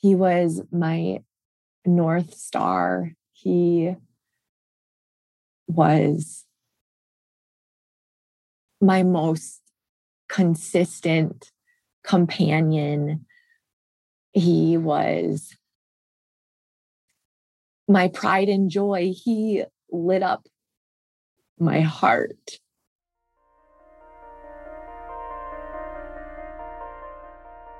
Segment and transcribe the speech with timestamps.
[0.00, 1.22] He was my
[1.84, 3.12] North Star.
[3.32, 3.94] He
[5.66, 6.44] was
[8.80, 9.60] my most
[10.28, 11.50] consistent
[12.04, 13.26] companion.
[14.32, 15.56] He was
[17.88, 19.12] my pride and joy.
[19.12, 20.46] He lit up
[21.58, 22.60] my heart.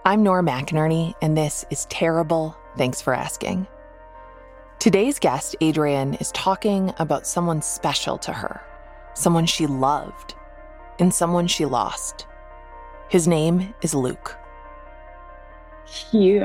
[0.09, 2.57] I'm Nora McInerny, and this is Terrible.
[2.79, 3.67] Thanks for asking.
[4.79, 8.63] Today's guest, Adrienne, is talking about someone special to her,
[9.13, 10.35] someone she loved,
[10.99, 12.27] and someone she lost.
[13.11, 14.39] His name is Luke.
[15.85, 16.41] He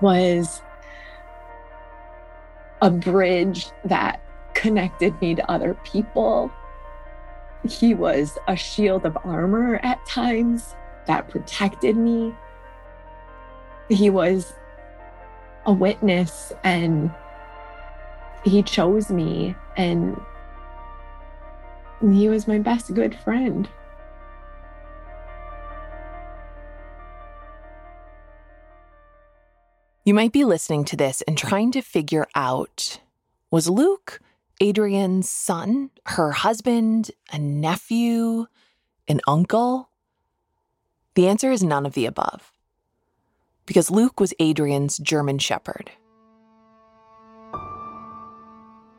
[0.00, 0.62] was
[2.82, 4.20] a bridge that
[4.52, 6.50] connected me to other people.
[7.68, 10.74] He was a shield of armor at times
[11.08, 12.32] that protected me.
[13.88, 14.52] He was
[15.66, 17.10] a witness and
[18.44, 20.20] he chose me and
[22.00, 23.68] he was my best good friend.
[30.04, 33.00] You might be listening to this and trying to figure out
[33.50, 34.20] was Luke
[34.60, 38.46] Adrian's son, her husband, a nephew,
[39.06, 39.87] an uncle?
[41.18, 42.52] The answer is none of the above.
[43.66, 45.90] Because Luke was Adrian's German Shepherd.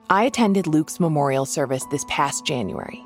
[0.10, 3.02] I attended Luke's memorial service this past January.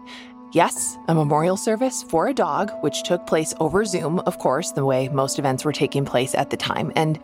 [0.52, 4.84] Yes, a memorial service for a dog, which took place over Zoom, of course, the
[4.84, 6.92] way most events were taking place at the time.
[6.96, 7.20] And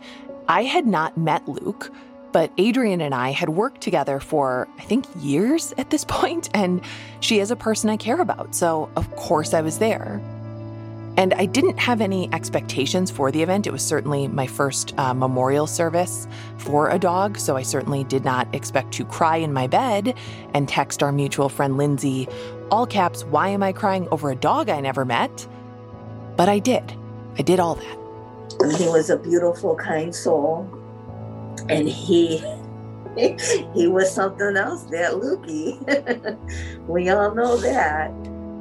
[0.46, 1.92] I had not met Luke,
[2.30, 6.82] but Adrian and I had worked together for, I think, years at this point, and
[7.18, 10.22] she is a person I care about, so of course I was there.
[11.16, 13.66] And I didn't have any expectations for the event.
[13.66, 18.24] It was certainly my first uh, memorial service for a dog, so I certainly did
[18.24, 20.16] not expect to cry in my bed
[20.54, 22.28] and text our mutual friend Lindsay,
[22.70, 25.46] all caps, why am I crying over a dog I never met?
[26.36, 26.94] But I did.
[27.38, 27.98] I did all that.
[28.78, 30.68] He was a beautiful, kind soul.
[31.68, 32.38] And he
[33.74, 35.76] he was something else, that Lukey.
[36.88, 38.12] we all know that.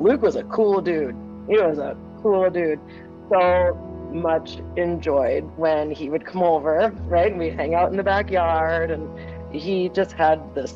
[0.01, 1.15] Luke was a cool dude.
[1.47, 2.79] He was a cool dude.
[3.29, 3.77] So
[4.11, 7.31] much enjoyed when he would come over, right?
[7.31, 9.09] And we'd hang out in the backyard, and
[9.55, 10.73] he just had this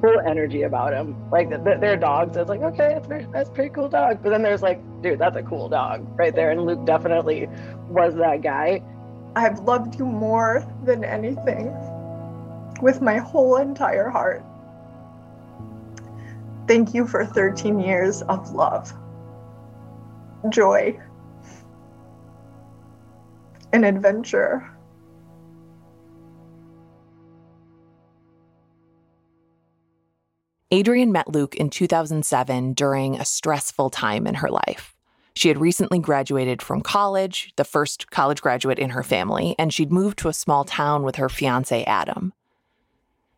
[0.00, 1.16] cool energy about him.
[1.30, 4.22] Like their dogs, it's like, okay, that's very, that's pretty cool dog.
[4.22, 6.50] But then there's like, dude, that's a cool dog right there.
[6.50, 7.48] And Luke definitely
[7.88, 8.82] was that guy.
[9.34, 11.74] I've loved you more than anything
[12.82, 14.44] with my whole entire heart.
[16.68, 18.92] Thank you for 13 years of love
[20.50, 20.98] joy,
[23.72, 24.70] and adventure.
[30.72, 34.96] Adrienne met Luke in 2007 during a stressful time in her life.
[35.34, 39.92] She had recently graduated from college, the first college graduate in her family, and she'd
[39.92, 42.32] moved to a small town with her fiance, Adam.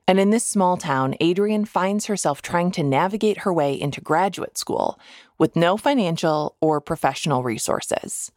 [0.09, 4.57] And in this small town, Adrienne finds herself trying to navigate her way into graduate
[4.57, 4.99] school
[5.37, 8.33] with no financial or professional resources.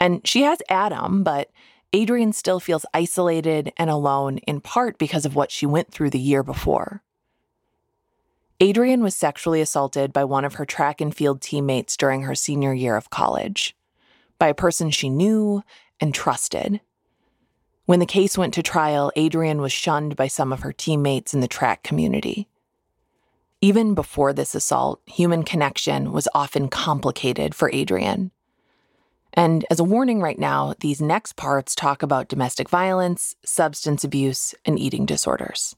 [0.00, 1.50] And she has Adam, but
[1.94, 6.18] Adrienne still feels isolated and alone in part because of what she went through the
[6.18, 7.02] year before.
[8.62, 12.72] Adrienne was sexually assaulted by one of her track and field teammates during her senior
[12.72, 13.76] year of college,
[14.38, 15.62] by a person she knew
[16.00, 16.80] and trusted.
[17.86, 21.40] When the case went to trial, Adrian was shunned by some of her teammates in
[21.40, 22.48] the track community.
[23.60, 28.32] Even before this assault, human connection was often complicated for Adrian.
[29.34, 34.52] And as a warning right now, these next parts talk about domestic violence, substance abuse,
[34.64, 35.76] and eating disorders.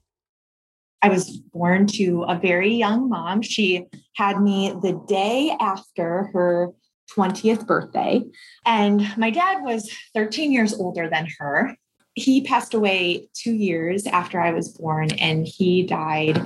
[1.03, 3.43] I was born to a very young mom.
[3.43, 6.71] She had me the day after her
[7.15, 8.23] 20th birthday.
[8.65, 11.77] And my dad was 13 years older than her
[12.19, 16.41] he passed away two years after I was born, and he died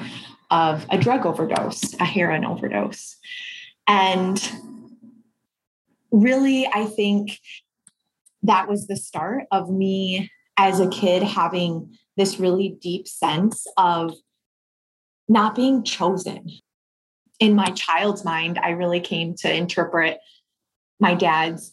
[0.50, 3.16] of a drug overdose, a heroin overdose.
[3.86, 4.40] And
[6.10, 7.38] really, I think
[8.42, 14.14] that was the start of me as a kid having this really deep sense of
[15.28, 16.50] not being chosen.
[17.40, 20.18] In my child's mind, I really came to interpret
[21.00, 21.72] my dad's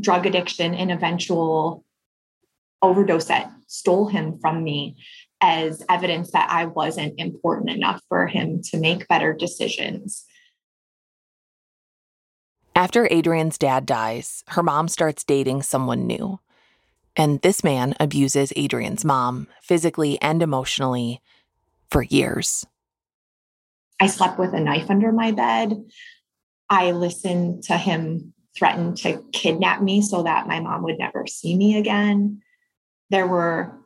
[0.00, 1.84] drug addiction and eventual
[2.82, 4.96] overdose that stole him from me
[5.40, 10.24] as evidence that I wasn't important enough for him to make better decisions.
[12.74, 16.40] After Adrian's dad dies, her mom starts dating someone new.
[17.16, 21.20] And this man abuses Adrian's mom physically and emotionally
[21.90, 22.66] for years.
[24.00, 25.84] I slept with a knife under my bed.
[26.70, 31.56] I listened to him threaten to kidnap me so that my mom would never see
[31.56, 32.40] me again.
[33.10, 33.80] There were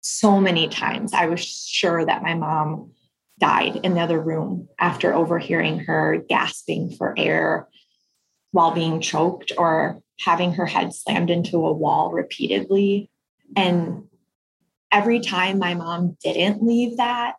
[0.00, 2.92] so many times I was sure that my mom
[3.40, 7.68] died in the other room after overhearing her gasping for air
[8.52, 13.10] while being choked or having her head slammed into a wall repeatedly.
[13.56, 14.04] And
[14.92, 17.34] every time my mom didn't leave that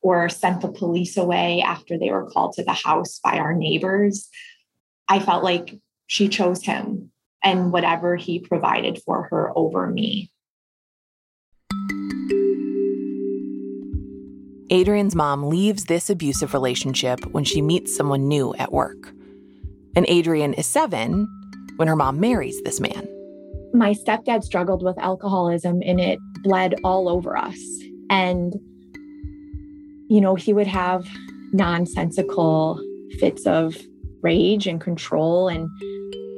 [0.00, 4.28] or sent the police away after they were called to the house by our neighbors,
[5.08, 7.12] I felt like she chose him
[7.44, 10.30] and whatever he provided for her over me.
[14.70, 19.12] Adrian's mom leaves this abusive relationship when she meets someone new at work.
[19.94, 21.28] And Adrian is seven
[21.76, 23.08] when her mom marries this man.
[23.72, 27.58] My stepdad struggled with alcoholism and it bled all over us.
[28.10, 28.54] And,
[30.08, 31.06] you know, he would have
[31.52, 32.80] nonsensical
[33.18, 33.76] fits of
[34.22, 35.48] rage and control.
[35.48, 35.68] And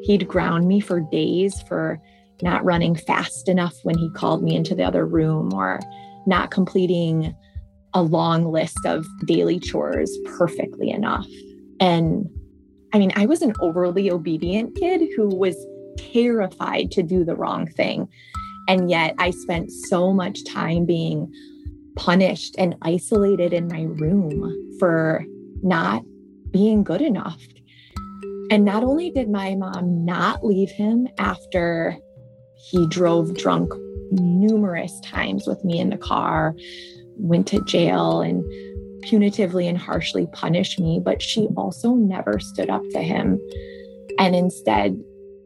[0.08, 2.00] he'd ground me for days for
[2.40, 5.78] not running fast enough when he called me into the other room or
[6.26, 7.36] not completing
[7.92, 11.26] a long list of daily chores perfectly enough.
[11.78, 12.26] And
[12.94, 15.54] I mean, I was an overly obedient kid who was
[15.98, 18.08] terrified to do the wrong thing.
[18.66, 21.30] And yet I spent so much time being
[21.96, 25.22] punished and isolated in my room for
[25.62, 26.02] not
[26.50, 27.42] being good enough.
[28.50, 31.96] And not only did my mom not leave him after
[32.54, 33.72] he drove drunk
[34.10, 36.54] numerous times with me in the car,
[37.16, 38.42] went to jail and
[39.04, 43.38] punitively and harshly punished me, but she also never stood up to him.
[44.18, 44.98] And instead,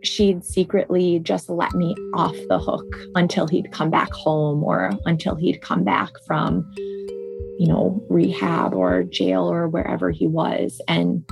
[0.03, 5.35] she'd secretly just let me off the hook until he'd come back home or until
[5.35, 6.69] he'd come back from,
[7.59, 10.81] you know, rehab or jail or wherever he was.
[10.89, 11.25] And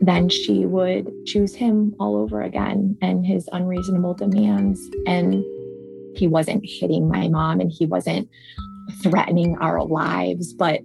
[0.00, 4.80] then she would choose him all over again and his unreasonable demands.
[5.06, 5.44] And
[6.16, 8.28] he wasn't hitting my mom and he wasn't
[9.02, 10.80] threatening our lives, but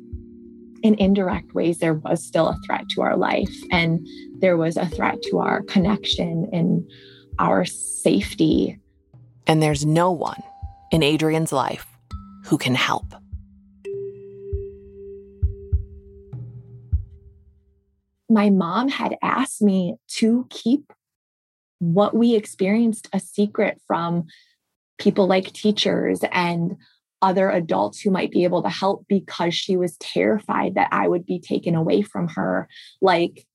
[0.83, 4.06] in indirect ways, there was still a threat to our life and
[4.39, 6.88] there was a threat to our connection and
[7.39, 8.77] our safety.
[9.47, 10.44] And there's no one
[10.91, 11.88] in Adrian's life
[12.44, 13.15] who can help.
[18.30, 20.92] My mom had asked me to keep
[21.80, 24.25] what we experienced a secret from
[24.98, 26.77] people like teachers and
[27.22, 31.25] other adults who might be able to help because she was terrified that I would
[31.25, 32.68] be taken away from her,
[33.01, 33.45] like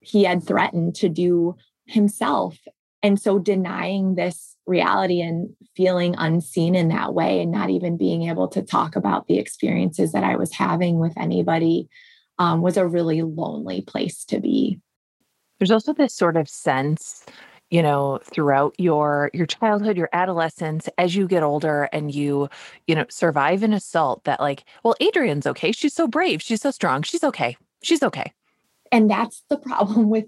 [0.00, 2.56] he had threatened to do himself.
[3.02, 8.28] And so denying this reality and feeling unseen in that way, and not even being
[8.28, 11.88] able to talk about the experiences that I was having with anybody
[12.38, 14.78] um, was a really lonely place to be.
[15.58, 17.24] There's also this sort of sense
[17.70, 22.48] you know throughout your your childhood your adolescence as you get older and you
[22.86, 25.72] you know survive an assault that like well adrian's okay.
[25.72, 26.42] She's so brave.
[26.42, 27.02] She's so strong.
[27.02, 27.56] She's okay.
[27.82, 28.32] She's okay.
[28.90, 30.26] And that's the problem with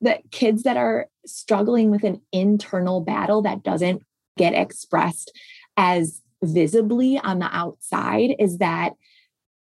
[0.00, 4.02] the kids that are struggling with an internal battle that doesn't
[4.36, 5.32] get expressed
[5.76, 8.92] as visibly on the outside is that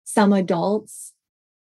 [0.04, 1.14] some adults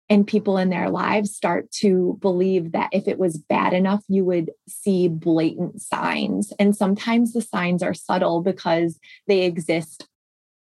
[0.09, 4.23] and people in their lives start to believe that if it was bad enough, you
[4.23, 6.53] would see blatant signs.
[6.59, 10.07] And sometimes the signs are subtle because they exist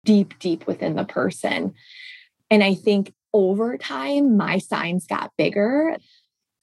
[0.05, 1.75] deep, deep within the person.
[2.51, 5.97] And I think over time, my signs got bigger.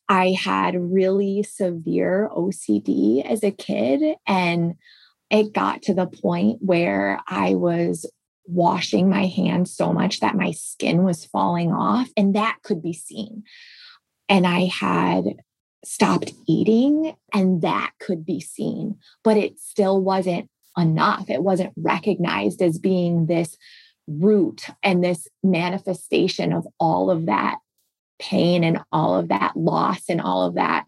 [0.08, 4.76] I had really severe OCD as a kid, and
[5.30, 8.10] it got to the point where I was
[8.46, 12.94] washing my hands so much that my skin was falling off, and that could be
[12.94, 13.44] seen.
[14.30, 15.24] And I had
[15.84, 21.30] stopped eating, and that could be seen, but it still wasn't enough.
[21.30, 23.58] It wasn't recognized as being this
[24.08, 27.58] root and this manifestation of all of that
[28.20, 30.86] pain and all of that loss and all of that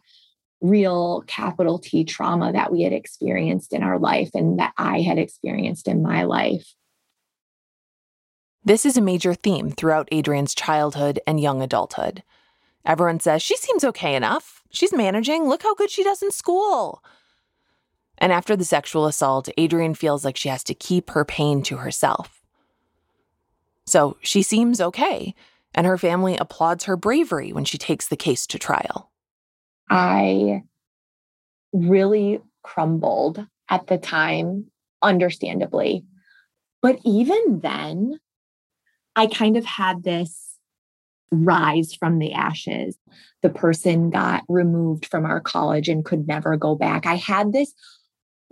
[0.62, 5.18] real capital T trauma that we had experienced in our life and that I had
[5.18, 6.66] experienced in my life.
[8.66, 12.24] This is a major theme throughout Adrian's childhood and young adulthood.
[12.86, 14.64] Everyone says she seems okay enough.
[14.70, 15.44] She's managing.
[15.44, 17.04] Look how good she does in school.
[18.18, 21.78] And after the sexual assault, Adrian feels like she has to keep her pain to
[21.78, 22.42] herself.
[23.86, 25.36] So she seems okay,
[25.76, 29.12] and her family applauds her bravery when she takes the case to trial.
[29.90, 30.64] I
[31.74, 34.68] really crumbled at the time
[35.02, 36.06] understandably.
[36.82, 38.20] But even then,
[39.16, 40.58] I kind of had this
[41.32, 42.98] rise from the ashes.
[43.42, 47.06] The person got removed from our college and could never go back.
[47.06, 47.74] I had this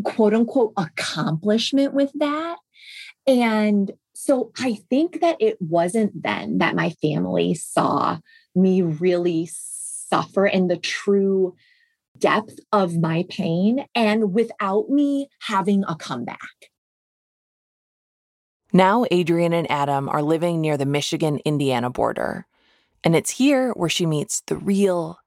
[0.04, 2.58] quote unquote accomplishment with that.
[3.28, 8.18] And so I think that it wasn't then that my family saw
[8.56, 11.56] me really suffer in the true
[12.18, 16.71] depth of my pain and without me having a comeback.
[18.74, 22.46] Now, Adrienne and Adam are living near the Michigan Indiana border.
[23.04, 25.20] And it's here where she meets the real,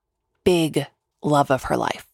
[0.44, 0.86] big
[1.22, 2.06] love of her life.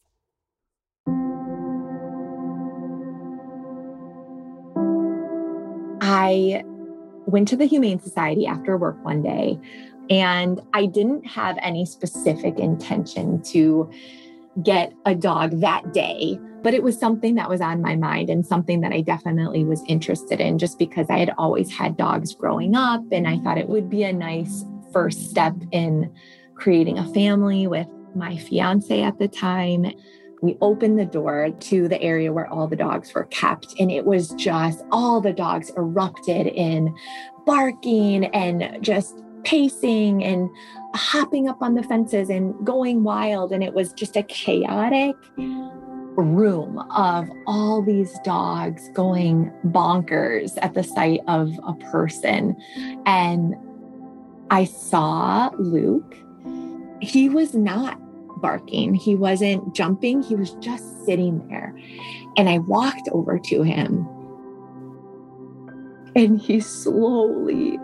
[6.00, 6.64] I
[7.26, 9.60] went to the Humane Society after work one day,
[10.08, 13.88] and I didn't have any specific intention to
[14.64, 18.46] get a dog that day, but it was something that was on my mind and
[18.46, 22.74] something that I definitely was interested in just because I had always had dogs growing
[22.74, 26.12] up and I thought it would be a nice first step in
[26.54, 29.92] creating a family with my fiance at the time.
[30.42, 34.06] We opened the door to the area where all the dogs were kept, and it
[34.06, 36.94] was just all the dogs erupted in
[37.44, 40.48] barking and just pacing and
[40.94, 43.52] hopping up on the fences and going wild.
[43.52, 45.14] And it was just a chaotic
[46.16, 52.56] room of all these dogs going bonkers at the sight of a person.
[53.06, 53.54] And
[54.50, 56.16] I saw Luke.
[57.00, 57.98] He was not
[58.40, 61.74] barking, he wasn't jumping, he was just sitting there.
[62.36, 64.06] And I walked over to him.
[66.16, 67.78] And he slowly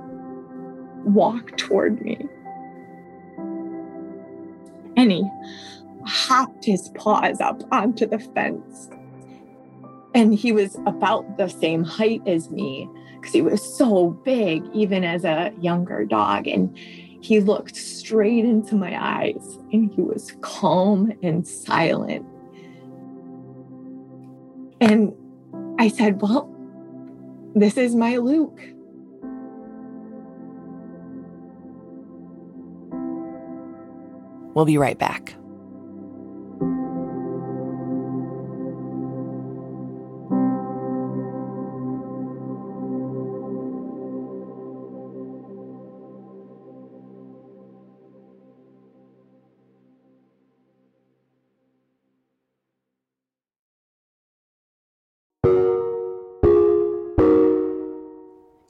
[1.04, 2.26] walked toward me.
[4.96, 5.12] And
[6.06, 8.88] hopped his paws up onto the fence.
[10.14, 15.04] And he was about the same height as me because he was so big, even
[15.04, 16.46] as a younger dog.
[16.46, 16.76] And
[17.20, 22.24] he looked straight into my eyes and he was calm and silent.
[24.80, 25.12] And
[25.78, 26.52] I said, Well,
[27.54, 28.60] this is my Luke.
[34.54, 35.34] We'll be right back.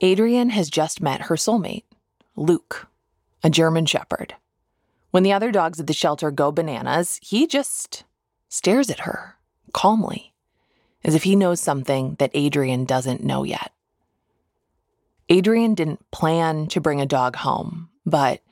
[0.02, 1.84] Adrienne has just met her soulmate,
[2.34, 2.88] Luke,
[3.42, 4.34] a German Shepherd.
[5.10, 8.04] When the other dogs at the shelter go bananas, he just
[8.48, 9.36] stares at her
[9.72, 10.34] calmly,
[11.02, 13.72] as if he knows something that Adrian doesn't know yet.
[15.30, 18.42] Adrian didn't plan to bring a dog home, but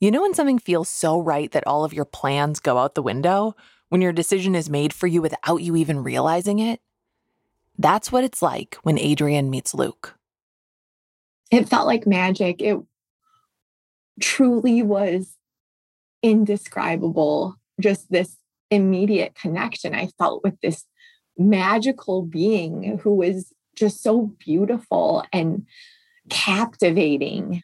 [0.00, 3.02] you know when something feels so right that all of your plans go out the
[3.02, 3.56] window?
[3.88, 6.80] When your decision is made for you without you even realizing it?
[7.78, 10.19] That's what it's like when Adrian meets Luke
[11.50, 12.62] it felt like magic.
[12.62, 12.78] It
[14.20, 15.36] truly was
[16.22, 17.56] indescribable.
[17.80, 18.36] Just this
[18.70, 20.84] immediate connection I felt with this
[21.36, 25.66] magical being who was just so beautiful and
[26.28, 27.62] captivating.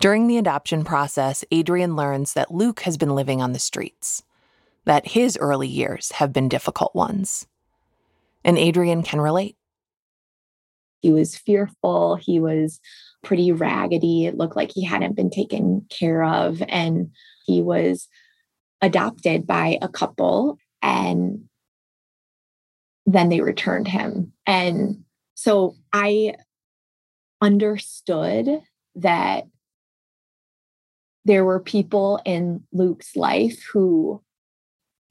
[0.00, 4.24] During the adoption process, Adrian learns that Luke has been living on the streets,
[4.84, 7.46] that his early years have been difficult ones.
[8.42, 9.56] And Adrian can relate.
[11.00, 12.16] He was fearful.
[12.16, 12.80] He was
[13.22, 14.26] pretty raggedy.
[14.26, 16.62] It looked like he hadn't been taken care of.
[16.68, 17.10] And
[17.46, 18.08] he was
[18.82, 21.44] adopted by a couple and
[23.06, 24.32] then they returned him.
[24.46, 25.04] And
[25.34, 26.34] so I
[27.40, 28.62] understood
[28.96, 29.44] that
[31.24, 34.22] there were people in Luke's life who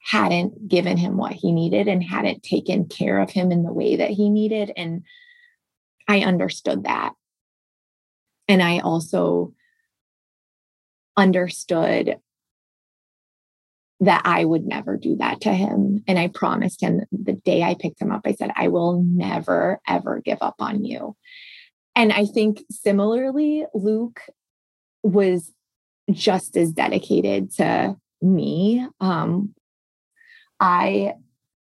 [0.01, 3.95] hadn't given him what he needed and hadn't taken care of him in the way
[3.95, 4.71] that he needed.
[4.75, 5.03] And
[6.09, 7.13] I understood that.
[8.47, 9.53] And I also
[11.15, 12.17] understood
[13.99, 16.03] that I would never do that to him.
[16.07, 19.79] And I promised him the day I picked him up, I said, I will never,
[19.87, 21.15] ever give up on you.
[21.95, 24.21] And I think similarly, Luke
[25.03, 25.53] was
[26.11, 28.87] just as dedicated to me.
[28.99, 29.53] Um,
[30.59, 31.13] I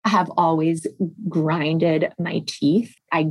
[0.07, 0.87] have always
[1.27, 2.95] grinded my teeth.
[3.11, 3.27] I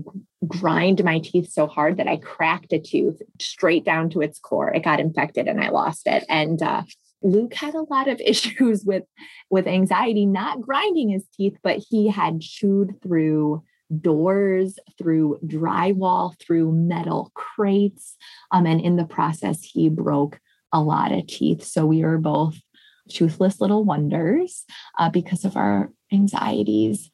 [0.47, 4.73] grind my teeth so hard that I cracked a tooth straight down to its core.
[4.73, 6.25] It got infected and I lost it.
[6.28, 6.83] And uh,
[7.23, 9.04] Luke had a lot of issues with
[9.50, 13.62] with anxiety, not grinding his teeth, but he had chewed through
[14.00, 18.16] doors, through drywall, through metal crates.
[18.50, 20.40] Um, and in the process, he broke
[20.73, 21.64] a lot of teeth.
[21.64, 22.56] So we were both
[23.09, 24.64] toothless little wonders
[24.99, 27.10] uh, because of our anxieties.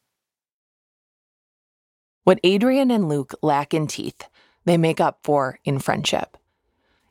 [2.24, 4.28] What Adrian and Luke lack in teeth,
[4.64, 6.36] they make up for in friendship.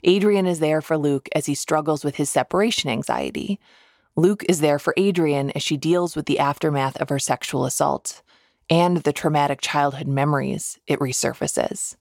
[0.04, 3.60] Adrian is there for Luke as he struggles with his separation anxiety.
[4.16, 8.22] Luke is there for Adrian as she deals with the aftermath of her sexual assault
[8.70, 11.98] and the traumatic childhood memories it resurfaces.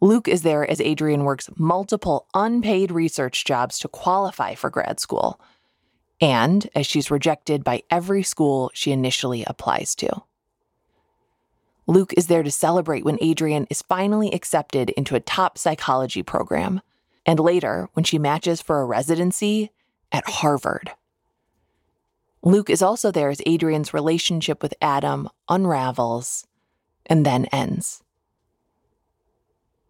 [0.00, 5.40] Luke is there as Adrian works multiple unpaid research jobs to qualify for grad school,
[6.24, 10.22] and as she's rejected by every school she initially applies to.
[11.86, 16.80] Luke is there to celebrate when Adrian is finally accepted into a top psychology program,
[17.26, 19.70] and later when she matches for a residency
[20.12, 20.92] at Harvard.
[22.42, 26.46] Luke is also there as Adrian's relationship with Adam unravels
[27.04, 28.02] and then ends.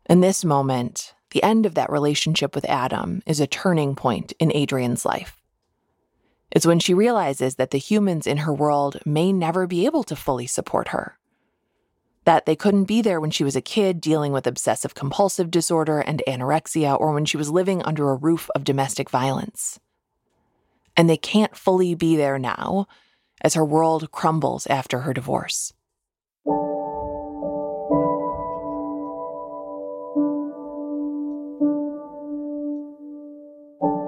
[0.07, 4.51] In this moment, the end of that relationship with Adam is a turning point in
[4.53, 5.41] Adrian's life.
[6.55, 10.17] It's when she realizes that the humans in her world may never be able to
[10.17, 11.19] fully support her
[12.25, 16.01] that they couldn't be there when she was a kid dealing with obsessive compulsive disorder
[16.01, 19.79] and anorexia, or when she was living under a roof of domestic violence.
[20.97, 22.87] And they can't fully be there now
[23.41, 25.73] as her world crumbles after her divorce.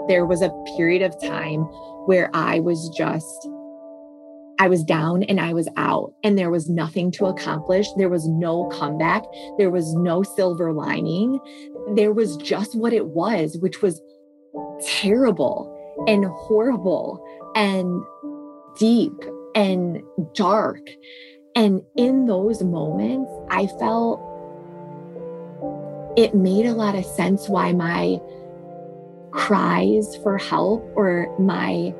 [0.09, 1.63] There was a period of time
[2.07, 3.49] where I was just
[4.59, 7.87] I was down and I was out, and there was nothing to accomplish.
[7.97, 9.23] There was no comeback.
[9.59, 11.39] There was no silver lining.
[11.95, 14.01] There was just what it was, which was
[14.87, 15.73] terrible
[16.09, 17.23] and horrible
[17.55, 18.03] and
[18.79, 19.13] deep
[19.55, 20.03] and
[20.35, 20.81] dark.
[21.55, 24.21] And in those moments, I felt
[26.17, 28.19] it made a lot of sense why my
[29.37, 31.95] cries for help or my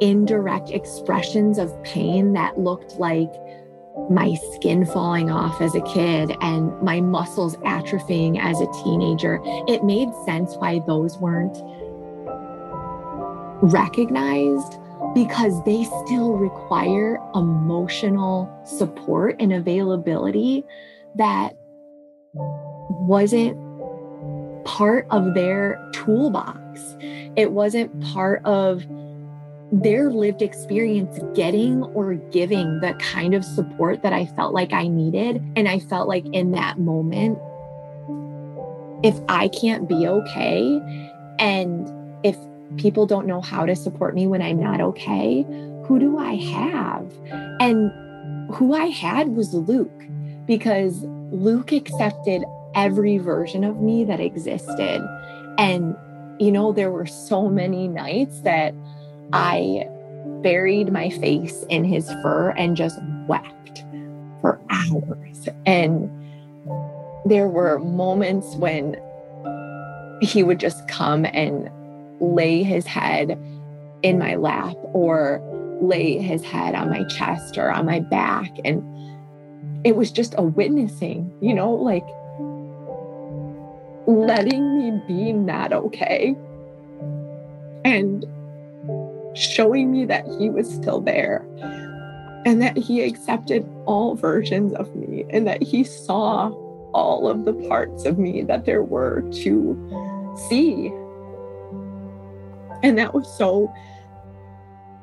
[0.00, 3.32] indirect expressions of pain that looked like
[4.10, 9.40] my skin falling off as a kid and my muscles atrophying as a teenager.
[9.66, 11.58] It made sense why those weren't
[13.62, 14.78] recognized
[15.14, 20.64] because they still require emotional support and availability
[21.16, 21.56] that
[22.34, 23.56] wasn't
[24.68, 26.96] part of their toolbox.
[27.36, 28.84] It wasn't part of
[29.72, 34.86] their lived experience getting or giving the kind of support that I felt like I
[34.86, 35.42] needed.
[35.56, 37.38] And I felt like in that moment,
[39.02, 40.80] if I can't be okay
[41.38, 41.88] and
[42.22, 42.36] if
[42.76, 45.46] people don't know how to support me when I'm not okay,
[45.86, 47.10] who do I have?
[47.58, 47.90] And
[48.54, 50.02] who I had was Luke
[50.46, 55.02] because Luke accepted every version of me that existed.
[55.58, 55.96] And,
[56.38, 58.74] you know, there were so many nights that
[59.32, 59.86] I
[60.42, 63.84] buried my face in his fur and just wept
[64.40, 65.48] for hours.
[65.66, 66.10] And
[67.24, 68.96] there were moments when
[70.20, 71.70] he would just come and
[72.20, 73.38] lay his head
[74.02, 75.42] in my lap or
[75.80, 78.50] lay his head on my chest or on my back.
[78.64, 78.82] And
[79.84, 82.06] it was just a witnessing, you know, like
[84.08, 86.34] letting me be not okay.
[87.84, 88.24] And
[89.34, 91.46] showing me that he was still there
[92.44, 96.48] and that he accepted all versions of me and that he saw
[96.92, 99.76] all of the parts of me that there were to
[100.48, 100.86] see.
[102.82, 103.72] And that was so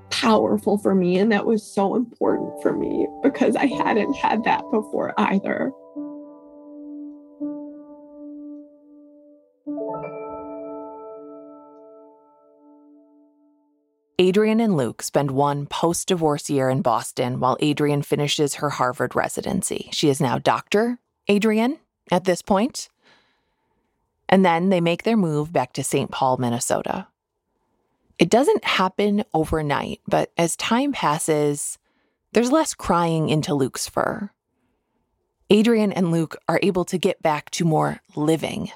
[0.10, 1.20] powerful for me.
[1.20, 5.72] And that was so important for me because I hadn't had that before either.
[14.18, 19.14] Adrian and Luke spend one post divorce year in Boston while Adrian finishes her Harvard
[19.14, 19.90] residency.
[19.92, 21.00] She is now Dr.
[21.28, 22.88] Adrian at this point.
[24.30, 26.10] And then they make their move back to St.
[26.12, 27.08] Paul, Minnesota.
[28.18, 31.78] It doesn't happen overnight, but as time passes,
[32.32, 34.30] there's less crying into Luke's fur.
[35.50, 38.72] Adrian and Luke are able to get back to more living,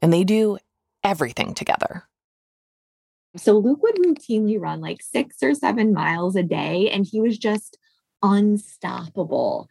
[0.00, 0.58] and they do
[1.04, 2.04] everything together.
[3.36, 7.38] So Luke would routinely run like six or seven miles a day, and he was
[7.38, 7.78] just
[8.22, 9.68] unstoppable.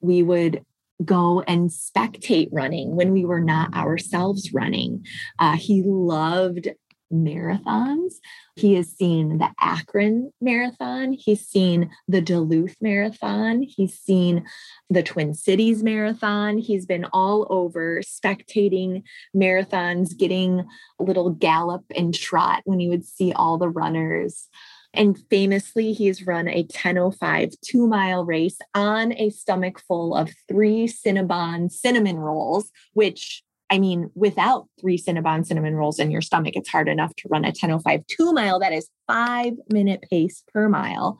[0.00, 0.64] We would
[1.04, 5.06] go and spectate running when we were not ourselves running.
[5.38, 6.68] Uh, he loved
[7.12, 8.14] marathons.
[8.56, 11.12] He has seen the Akron Marathon.
[11.12, 13.62] He's seen the Duluth Marathon.
[13.62, 14.44] He's seen
[14.88, 16.58] the Twin Cities Marathon.
[16.58, 19.02] He's been all over spectating
[19.34, 20.66] marathons, getting
[20.98, 24.48] a little gallop and trot when he would see all the runners.
[24.92, 30.88] And famously, he's run a 1005 two mile race on a stomach full of three
[30.88, 36.68] Cinnabon cinnamon rolls, which I mean, without three Cinnabon cinnamon rolls in your stomach, it's
[36.68, 38.58] hard enough to run a 1005 two mile.
[38.58, 41.18] That is five minute pace per mile.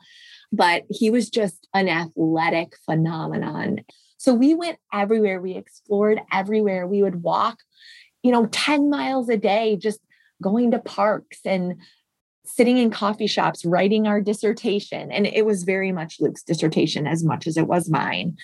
[0.51, 3.81] But he was just an athletic phenomenon.
[4.17, 5.39] So we went everywhere.
[5.39, 6.85] We explored everywhere.
[6.85, 7.59] We would walk,
[8.21, 10.01] you know, 10 miles a day, just
[10.43, 11.75] going to parks and
[12.45, 15.11] sitting in coffee shops writing our dissertation.
[15.11, 18.35] And it was very much Luke's dissertation as much as it was mine.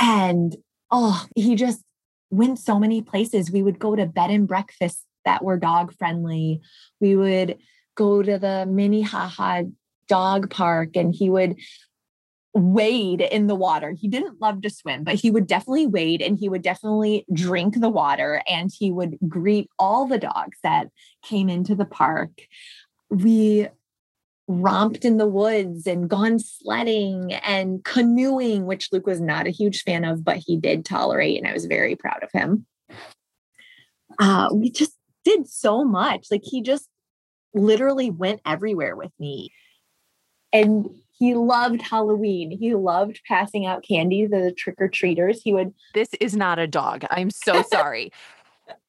[0.00, 0.56] And
[0.90, 1.84] oh, he just
[2.32, 3.50] went so many places.
[3.50, 6.60] We would go to bed and breakfast that were dog friendly.
[7.00, 7.58] We would
[7.94, 9.64] go to the Minnehaha
[10.08, 11.56] dog park and he would
[12.54, 13.92] wade in the water.
[13.92, 17.80] He didn't love to swim, but he would definitely wade and he would definitely drink
[17.80, 20.88] the water and he would greet all the dogs that
[21.22, 22.30] came into the park
[23.12, 23.68] we
[24.48, 29.82] romped in the woods and gone sledding and canoeing, which Luke was not a huge
[29.82, 32.66] fan of, but he did tolerate, and I was very proud of him.
[34.18, 36.26] Uh, we just did so much.
[36.30, 36.88] Like he just
[37.54, 39.52] literally went everywhere with me.
[40.52, 42.50] And he loved Halloween.
[42.50, 45.40] He loved passing out candy to the trick or treaters.
[45.42, 45.72] He would.
[45.94, 47.04] This is not a dog.
[47.10, 48.12] I'm so sorry.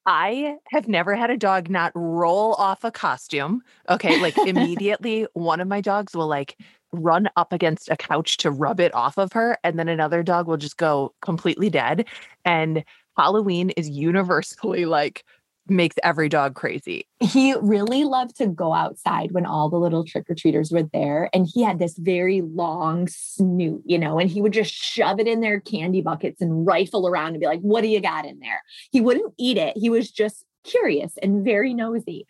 [0.05, 3.61] I have never had a dog not roll off a costume.
[3.89, 4.19] Okay.
[4.19, 6.57] Like immediately, one of my dogs will like
[6.91, 9.57] run up against a couch to rub it off of her.
[9.63, 12.05] And then another dog will just go completely dead.
[12.45, 12.83] And
[13.17, 15.23] Halloween is universally like
[15.67, 17.07] makes every dog crazy.
[17.19, 21.29] He really loved to go outside when all the little trick or treaters were there.
[21.33, 25.27] And he had this very long snoot, you know, and he would just shove it
[25.27, 28.39] in their candy buckets and rifle around and be like, What do you got in
[28.39, 28.61] there?
[28.91, 29.77] He wouldn't eat it.
[29.77, 32.25] He was just curious and very nosy.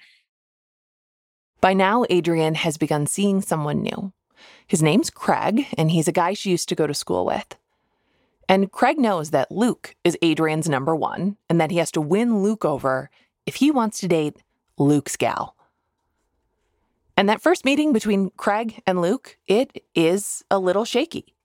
[1.62, 4.12] By now, Adrian has begun seeing someone new.
[4.68, 7.56] His name's Craig, and he's a guy she used to go to school with.
[8.50, 12.42] And Craig knows that Luke is Adrian's number one and that he has to win
[12.44, 13.10] Luke over
[13.46, 14.38] if he wants to date
[14.78, 15.56] Luke's gal.
[17.16, 21.36] And that first meeting between Craig and Luke, it is a little shaky.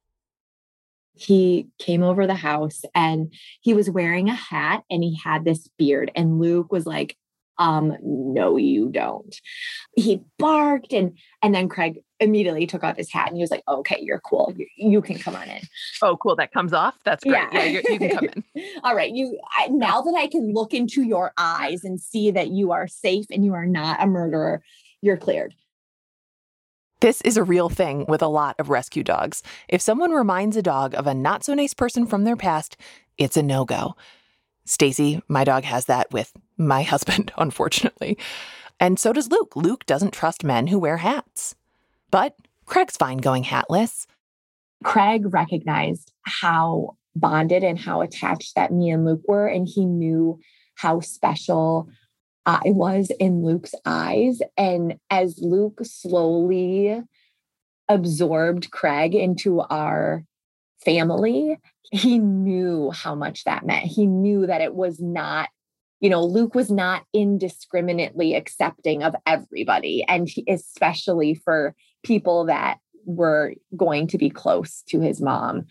[1.15, 5.69] He came over the house and he was wearing a hat and he had this
[5.77, 6.11] beard.
[6.15, 7.17] And Luke was like,
[7.59, 9.35] um, no, you don't.
[9.97, 13.63] He barked and and then Craig immediately took off his hat and he was like,
[13.67, 14.53] oh, okay, you're cool.
[14.57, 15.63] You, you can come on in.
[16.03, 16.37] Oh, cool.
[16.37, 16.99] That comes off.
[17.05, 17.35] That's great.
[17.53, 18.65] Yeah, yeah you can come in.
[18.85, 19.13] All right.
[19.13, 22.89] You I, now that I can look into your eyes and see that you are
[22.89, 24.63] safe and you are not a murderer,
[25.01, 25.55] you're cleared.
[27.01, 29.45] This is a real thing with a lot of rescue dogs.
[29.69, 32.77] If someone reminds a dog of a not so nice person from their past,
[33.17, 33.95] it's a no go.
[34.65, 38.19] Stacy, my dog, has that with my husband, unfortunately.
[38.81, 39.55] And so does Luke.
[39.55, 41.55] Luke doesn't trust men who wear hats.
[42.11, 42.35] But
[42.67, 44.07] Craig's fine going hatless.
[44.85, 50.39] Craig recognized how bonded and how attached that me and Luke were, and he knew
[50.77, 51.89] how special
[52.47, 54.41] I was in Luke's eyes.
[54.57, 57.03] And as Luke slowly
[57.89, 60.25] absorbed Craig into our
[60.85, 61.59] family,
[61.91, 63.87] he knew how much that meant.
[63.87, 65.49] He knew that it was not
[66.01, 71.75] you know, Luke was not indiscriminately accepting of everybody, and he, especially for
[72.09, 75.67] people that were going to be close to his mom.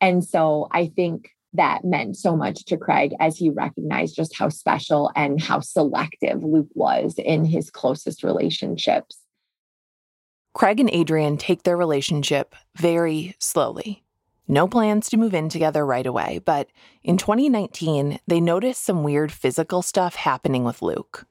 [0.00, 4.48] And so I think that meant so much to Craig as he recognized just how
[4.48, 9.18] special and how selective Luke was in his closest relationships.
[10.54, 14.04] Craig and Adrian take their relationship very slowly.
[14.48, 16.68] No plans to move in together right away, but
[17.02, 21.26] in 2019, they noticed some weird physical stuff happening with Luke.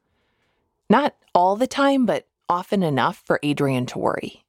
[0.89, 4.45] Not all the time, but often enough for Adrian to worry.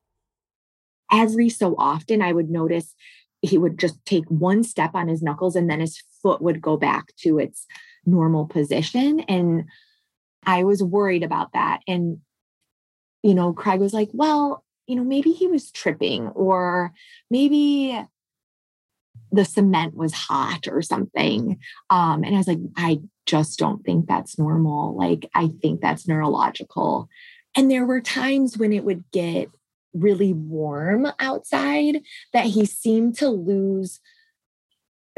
[1.12, 2.94] Every so often, I would notice
[3.42, 6.76] he would just take one step on his knuckles and then his foot would go
[6.76, 7.66] back to its
[8.04, 9.20] normal position.
[9.20, 9.64] And
[10.44, 11.80] I was worried about that.
[11.86, 12.18] And,
[13.22, 16.92] you know, Craig was like, well, you know, maybe he was tripping or
[17.30, 17.98] maybe
[19.32, 21.58] the cement was hot or something.
[21.88, 24.96] Um, and I was like, I just don't think that's normal.
[24.96, 27.08] Like, I think that's neurological.
[27.56, 29.50] And there were times when it would get
[29.92, 34.00] really warm outside that he seemed to lose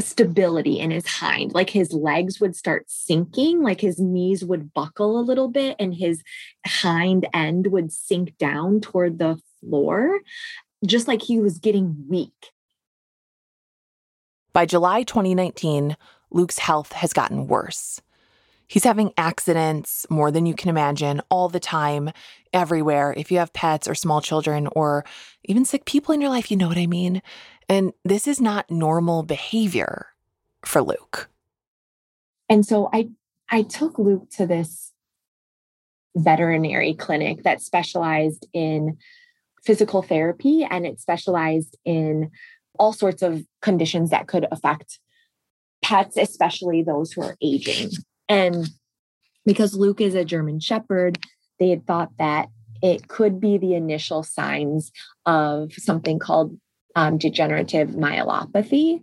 [0.00, 1.52] stability in his hind.
[1.54, 5.94] Like his legs would start sinking, like his knees would buckle a little bit, and
[5.94, 6.22] his
[6.66, 10.20] hind end would sink down toward the floor,
[10.84, 12.50] just like he was getting weak.
[14.52, 15.96] By July 2019,
[16.30, 18.00] Luke's health has gotten worse.
[18.66, 22.10] He's having accidents more than you can imagine all the time,
[22.52, 23.14] everywhere.
[23.16, 25.04] If you have pets or small children or
[25.44, 27.22] even sick people in your life, you know what I mean.
[27.68, 30.08] And this is not normal behavior
[30.64, 31.28] for Luke.
[32.48, 33.08] And so I
[33.50, 34.92] I took Luke to this
[36.14, 38.98] veterinary clinic that specialized in
[39.64, 42.30] physical therapy and it specialized in
[42.78, 44.98] all sorts of conditions that could affect
[45.82, 47.90] pets, especially those who are aging.
[48.28, 48.68] And
[49.44, 51.18] because Luke is a German Shepherd,
[51.62, 52.48] they had thought that
[52.82, 54.90] it could be the initial signs
[55.24, 56.58] of something called
[56.96, 59.00] um, degenerative myelopathy.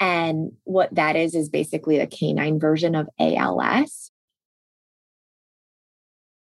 [0.00, 4.10] And what that is, is basically the canine version of ALS.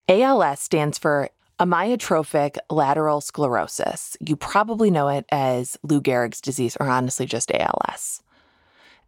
[0.08, 4.16] ALS stands for amyotrophic lateral sclerosis.
[4.18, 8.20] You probably know it as Lou Gehrig's disease, or honestly, just ALS.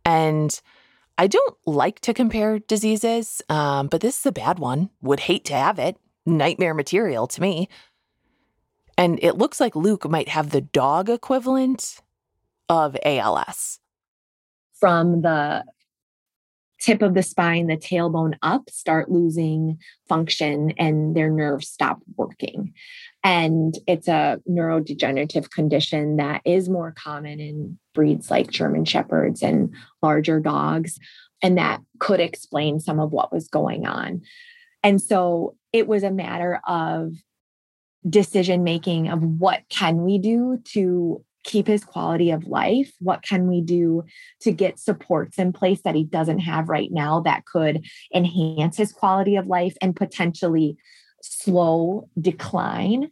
[0.05, 0.61] And
[1.19, 4.91] I don't like to compare diseases, um, but this is a bad one.
[5.03, 5.97] Would hate to have it.
[6.27, 7.69] Nightmare material to me.
[8.97, 12.01] And it looks like Luke might have the dog equivalent
[12.69, 13.81] of ALS.
[14.79, 15.65] From the
[16.81, 22.75] tip of the spine, the tailbone up, start losing function and their nerves stop working.
[23.23, 29.75] And it's a neurodegenerative condition that is more common in breeds like German Shepherds and
[30.03, 30.99] larger dogs.
[31.43, 34.21] And that could explain some of what was going on.
[34.83, 37.13] And so it was a matter of
[38.09, 42.93] decision making of what can we do to keep his quality of life?
[43.01, 44.05] What can we do
[44.43, 47.85] to get supports in place that he doesn't have right now that could
[48.15, 50.77] enhance his quality of life and potentially
[51.23, 53.11] slow decline?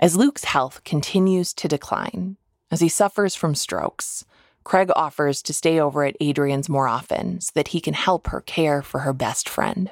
[0.00, 2.38] As luke's health continues to decline
[2.70, 4.24] as he suffers from strokes
[4.64, 8.40] craig offers to stay over at adrian's more often so that he can help her
[8.40, 9.90] care for her best friend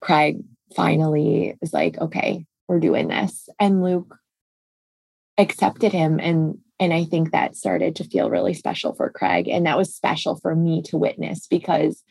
[0.00, 0.42] craig
[0.74, 3.48] finally is like okay we're doing this.
[3.58, 4.16] And Luke
[5.36, 9.66] accepted him and and I think that started to feel really special for Craig and
[9.66, 12.02] that was special for me to witness because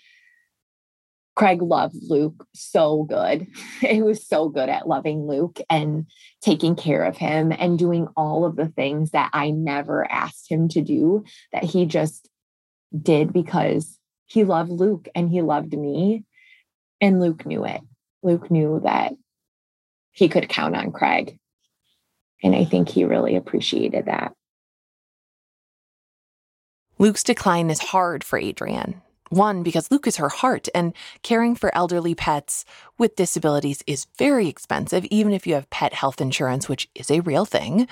[1.35, 3.47] Craig loved Luke so good.
[3.79, 6.05] He was so good at loving Luke and
[6.41, 10.67] taking care of him and doing all of the things that I never asked him
[10.69, 11.23] to do
[11.53, 12.29] that he just
[13.01, 16.25] did because he loved Luke and he loved me.
[17.01, 17.81] And Luke knew it.
[18.23, 19.13] Luke knew that
[20.11, 21.37] he could count on Craig.
[22.43, 24.33] And I think he really appreciated that.
[26.97, 29.01] Luke's decline is hard for Adrian.
[29.29, 32.65] One, because Luke is her heart, and caring for elderly pets
[32.97, 37.21] with disabilities is very expensive, even if you have pet health insurance, which is a
[37.21, 37.87] real thing.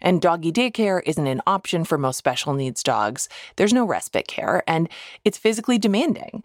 [0.00, 3.28] And doggy daycare isn't an option for most special needs dogs.
[3.56, 4.88] There's no respite care, and
[5.24, 6.42] it's physically demanding.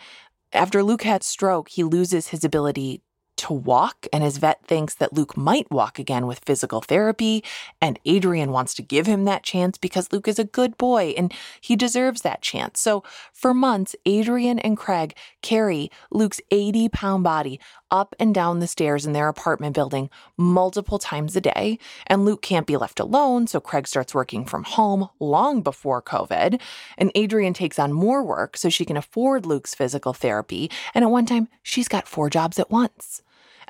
[0.53, 3.01] After Luke had stroke, he loses his ability
[3.37, 7.43] to walk, and his vet thinks that Luke might walk again with physical therapy.
[7.81, 11.33] And Adrian wants to give him that chance because Luke is a good boy and
[11.59, 12.79] he deserves that chance.
[12.79, 17.59] So for months, Adrian and Craig carry Luke's 80 pound body
[17.91, 21.77] up and down the stairs in their apartment building multiple times a day.
[22.07, 26.59] And Luke can't be left alone, so Craig starts working from home long before COVID.
[26.97, 30.71] And Adrian takes on more work so she can afford Luke's physical therapy.
[30.93, 33.21] And at one time, she's got four jobs at once.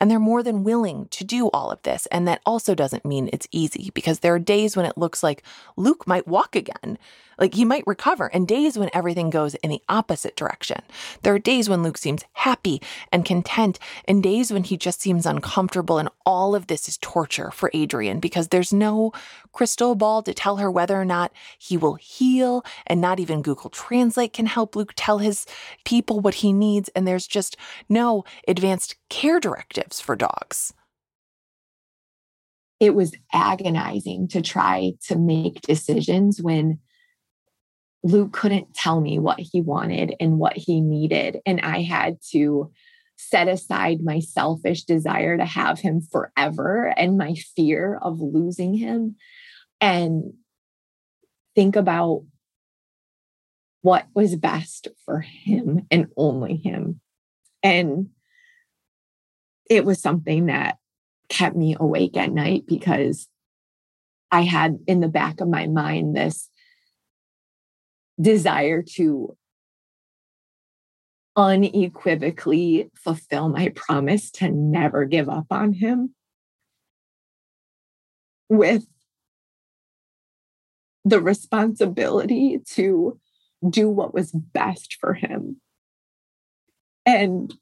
[0.03, 2.07] And they're more than willing to do all of this.
[2.07, 5.43] And that also doesn't mean it's easy because there are days when it looks like
[5.77, 6.97] Luke might walk again.
[7.37, 10.81] Like he might recover, and days when everything goes in the opposite direction.
[11.21, 15.25] There are days when Luke seems happy and content, and days when he just seems
[15.25, 15.97] uncomfortable.
[15.97, 19.11] And all of this is torture for Adrian because there's no
[19.51, 23.69] crystal ball to tell her whether or not he will heal, and not even Google
[23.69, 25.45] Translate can help Luke tell his
[25.85, 26.89] people what he needs.
[26.95, 27.57] And there's just
[27.89, 30.73] no advanced care directives for dogs
[32.83, 36.79] it was agonizing to try to make decisions when
[38.03, 41.39] Luke couldn't tell me what he wanted and what he needed.
[41.45, 42.71] And I had to
[43.15, 49.15] set aside my selfish desire to have him forever and my fear of losing him
[49.79, 50.33] and
[51.55, 52.23] think about
[53.81, 56.99] what was best for him and only him.
[57.61, 58.09] And
[59.69, 60.77] it was something that
[61.29, 63.27] kept me awake at night because
[64.31, 66.49] I had in the back of my mind this
[68.19, 69.35] desire to
[71.35, 76.13] unequivocally fulfill my promise to never give up on him
[78.49, 78.85] with
[81.05, 83.19] the responsibility to
[83.67, 85.59] do what was best for him.
[87.05, 87.53] And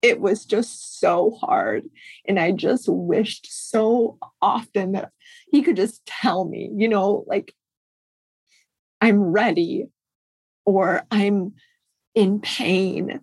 [0.00, 1.84] it was just so hard.
[2.26, 5.10] And I just wished so often that
[5.50, 7.54] he could just tell me, you know, like,
[9.02, 9.88] I'm ready
[10.64, 11.54] or I'm
[12.14, 13.20] in pain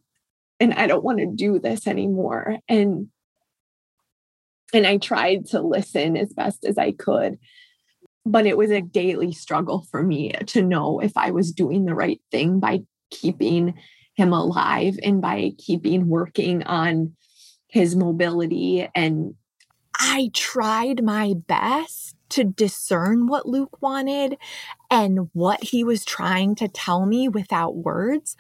[0.60, 2.58] and I don't want to do this anymore.
[2.68, 3.08] And
[4.74, 7.40] and I tried to listen as best as I could.
[8.26, 11.96] But it was a daily struggle for me to know if I was doing the
[11.96, 13.74] right thing by keeping
[14.16, 17.16] him alive and by keeping working on
[17.70, 18.88] his mobility.
[18.94, 19.36] And
[19.98, 24.38] I tried my best to discern what Luke wanted
[24.90, 28.36] and what he was trying to tell me without words,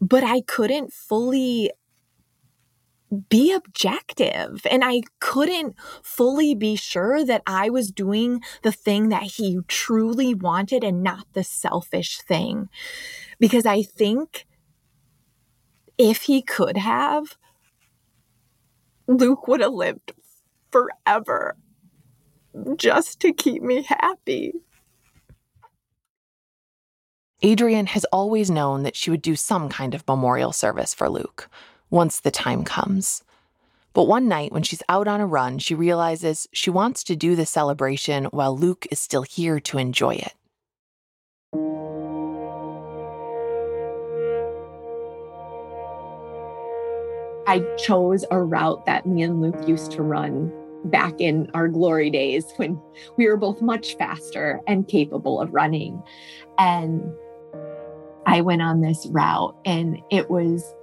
[0.00, 1.70] but I couldn't fully
[3.28, 9.24] be objective and I couldn't fully be sure that I was doing the thing that
[9.24, 12.68] he truly wanted and not the selfish thing.
[13.38, 14.46] Because I think
[15.98, 17.36] if he could have,
[19.06, 20.12] Luke would have lived
[20.70, 21.56] forever
[22.76, 24.54] just to keep me happy.
[27.44, 31.48] Adrienne has always known that she would do some kind of memorial service for Luke
[31.90, 33.24] once the time comes.
[33.94, 37.36] But one night, when she's out on a run, she realizes she wants to do
[37.36, 40.34] the celebration while Luke is still here to enjoy it.
[47.46, 50.52] I chose a route that me and Luke used to run
[50.84, 52.80] back in our glory days when
[53.16, 56.02] we were both much faster and capable of running.
[56.58, 57.02] And
[58.26, 60.74] I went on this route, and it was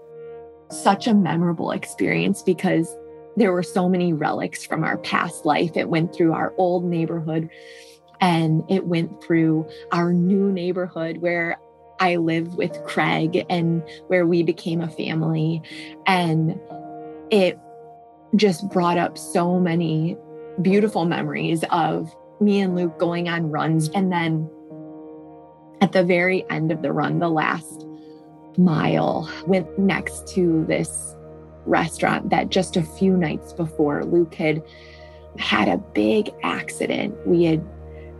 [0.71, 2.95] such a memorable experience because
[3.37, 5.75] there were so many relics from our past life.
[5.75, 7.49] It went through our old neighborhood
[8.21, 11.57] and it went through our new neighborhood where
[11.99, 15.61] I live with Craig and where we became a family.
[16.05, 16.59] And
[17.31, 17.57] it
[18.35, 20.17] just brought up so many
[20.61, 23.89] beautiful memories of me and Luke going on runs.
[23.89, 24.49] And then
[25.81, 27.85] at the very end of the run, the last
[28.57, 31.15] mile went next to this
[31.65, 34.63] restaurant that just a few nights before Luke had
[35.37, 37.15] had a big accident.
[37.25, 37.65] We had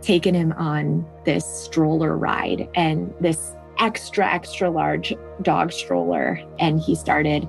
[0.00, 6.40] taken him on this stroller ride and this extra, extra large dog stroller.
[6.58, 7.48] And he started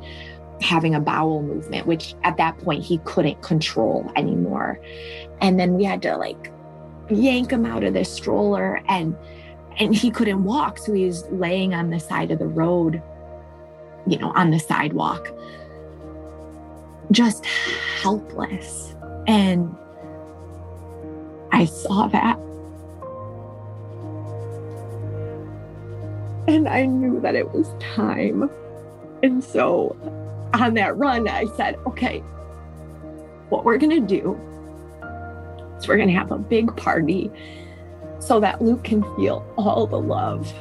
[0.61, 4.79] having a bowel movement, which at that point he couldn't control anymore.
[5.41, 6.51] And then we had to like
[7.09, 9.15] yank him out of the stroller and
[9.79, 10.77] and he couldn't walk.
[10.77, 13.01] So he was laying on the side of the road,
[14.05, 15.31] you know, on the sidewalk,
[17.09, 18.95] just helpless.
[19.27, 19.75] And
[21.51, 22.37] I saw that.
[26.47, 28.49] And I knew that it was time.
[29.23, 29.95] And so
[30.53, 32.19] on that run, I said, okay,
[33.49, 34.39] what we're going to do
[35.77, 37.31] is we're going to have a big party
[38.19, 40.51] so that Luke can feel all the love.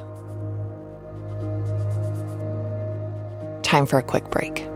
[3.62, 4.66] Time for a quick break.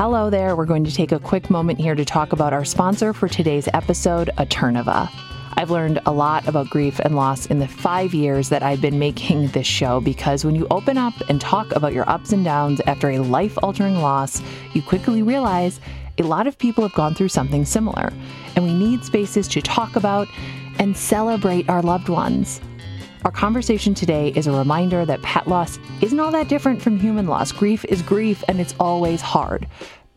[0.00, 0.56] Hello there.
[0.56, 3.68] We're going to take a quick moment here to talk about our sponsor for today's
[3.74, 5.10] episode, Eterneva.
[5.58, 8.98] I've learned a lot about grief and loss in the five years that I've been
[8.98, 12.80] making this show because when you open up and talk about your ups and downs
[12.86, 14.40] after a life altering loss,
[14.72, 15.80] you quickly realize
[16.16, 18.10] a lot of people have gone through something similar,
[18.56, 20.28] and we need spaces to talk about
[20.78, 22.62] and celebrate our loved ones.
[23.22, 27.26] Our conversation today is a reminder that pet loss isn't all that different from human
[27.26, 27.52] loss.
[27.52, 29.66] Grief is grief and it's always hard.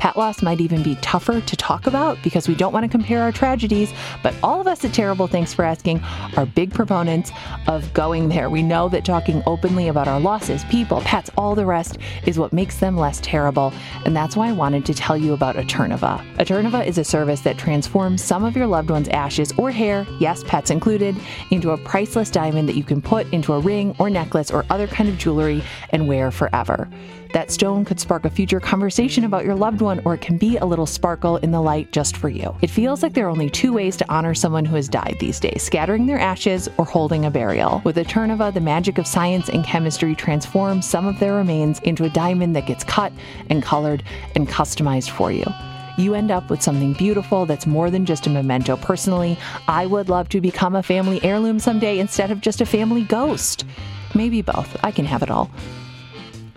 [0.03, 3.21] Pet loss might even be tougher to talk about because we don't want to compare
[3.21, 6.01] our tragedies, but all of us at Terrible Thanks for Asking
[6.35, 7.31] are big proponents
[7.67, 8.49] of going there.
[8.49, 12.51] We know that talking openly about our losses, people, pets, all the rest is what
[12.51, 13.71] makes them less terrible,
[14.03, 16.19] and that's why I wanted to tell you about Eterneva.
[16.35, 20.43] Eterneva is a service that transforms some of your loved one's ashes or hair, yes,
[20.43, 21.15] pets included,
[21.49, 24.85] into a priceless diamond that you can put into a ring or necklace or other
[24.85, 26.89] kind of jewelry and wear forever.
[27.33, 30.57] That stone could spark a future conversation about your loved one, or it can be
[30.57, 32.55] a little sparkle in the light just for you.
[32.61, 35.39] It feels like there are only two ways to honor someone who has died these
[35.39, 37.81] days scattering their ashes or holding a burial.
[37.83, 42.09] With Eterneva, the magic of science and chemistry transforms some of their remains into a
[42.09, 43.11] diamond that gets cut
[43.49, 44.03] and colored
[44.35, 45.45] and customized for you
[45.95, 48.75] you end up with something beautiful that's more than just a memento.
[48.77, 53.03] Personally, I would love to become a family heirloom someday instead of just a family
[53.03, 53.63] ghost.
[54.15, 54.75] Maybe both.
[54.83, 55.51] I can have it all.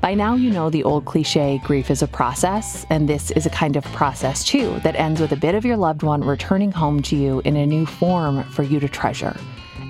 [0.00, 3.50] By now, you know the old cliche grief is a process, and this is a
[3.50, 7.02] kind of process too that ends with a bit of your loved one returning home
[7.02, 9.36] to you in a new form for you to treasure.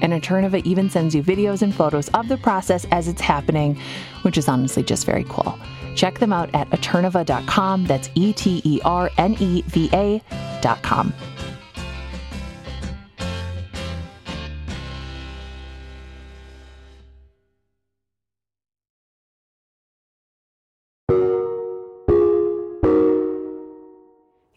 [0.03, 3.79] And Eterneva even sends you videos and photos of the process as it's happening,
[4.23, 5.59] which is honestly just very cool.
[5.95, 7.87] Check them out at eterneva.com.
[7.87, 11.13] That's E T E R N E V A.com.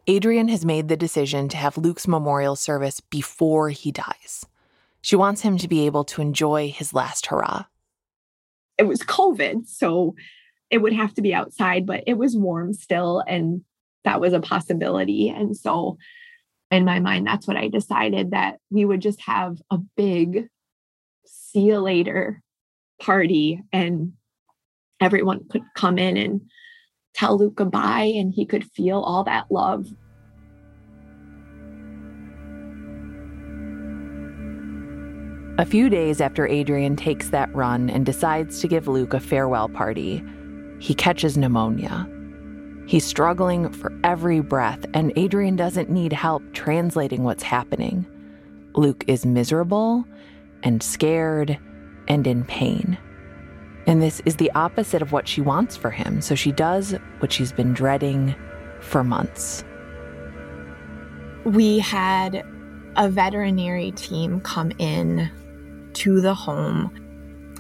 [0.10, 4.46] Adrienne has made the decision to have Luke's memorial service before he dies.
[5.02, 7.66] She wants him to be able to enjoy his last hurrah.
[8.80, 10.16] It was COVID, so
[10.72, 13.24] it would have to be outside, but it was warm still.
[13.28, 13.64] And
[14.04, 15.30] that was a possibility.
[15.30, 15.98] And so,
[16.72, 20.48] in my mind, that's what I decided that we would just have a big
[21.26, 22.42] see you later
[23.00, 24.14] party and
[25.00, 26.42] everyone could come in and
[27.14, 29.88] tell Luke goodbye and he could feel all that love.
[35.60, 39.68] A few days after Adrian takes that run and decides to give Luke a farewell
[39.68, 40.24] party,
[40.80, 42.08] he catches pneumonia.
[42.88, 48.08] He's struggling for every breath, and Adrian doesn't need help translating what's happening.
[48.74, 50.06] Luke is miserable
[50.64, 51.60] and scared
[52.08, 52.98] and in pain.
[53.90, 56.22] And this is the opposite of what she wants for him.
[56.22, 58.36] So she does what she's been dreading
[58.82, 59.64] for months.
[61.44, 62.46] We had
[62.98, 65.32] a veterinary team come in
[65.94, 66.92] to the home.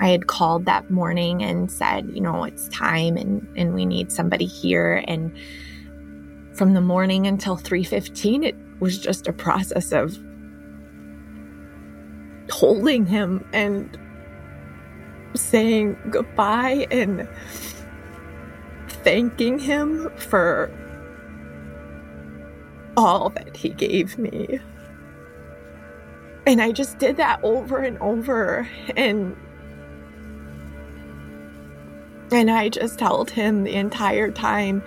[0.01, 4.11] I had called that morning and said, you know, it's time and, and we need
[4.11, 5.03] somebody here.
[5.07, 5.35] And
[6.53, 10.15] from the morning until 3:15, it was just a process of
[12.51, 13.97] holding him and
[15.35, 17.27] saying goodbye and
[18.87, 20.71] thanking him for
[22.97, 24.59] all that he gave me.
[26.45, 29.35] And I just did that over and over and
[32.31, 34.83] and I just held him the entire time.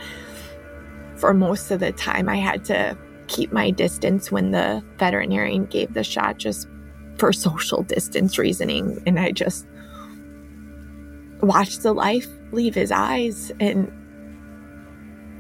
[1.17, 2.97] For most of the time I had to
[3.29, 6.69] keep my distance when the veterinarian gave the shot just
[7.17, 9.67] for social distance reasoning and I just
[11.43, 13.91] watched the life leave his eyes and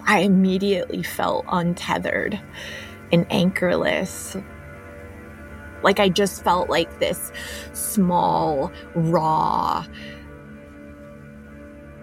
[0.04, 2.40] I immediately felt untethered
[3.12, 4.36] and anchorless.
[5.82, 7.32] Like I just felt like this
[7.72, 9.86] small, raw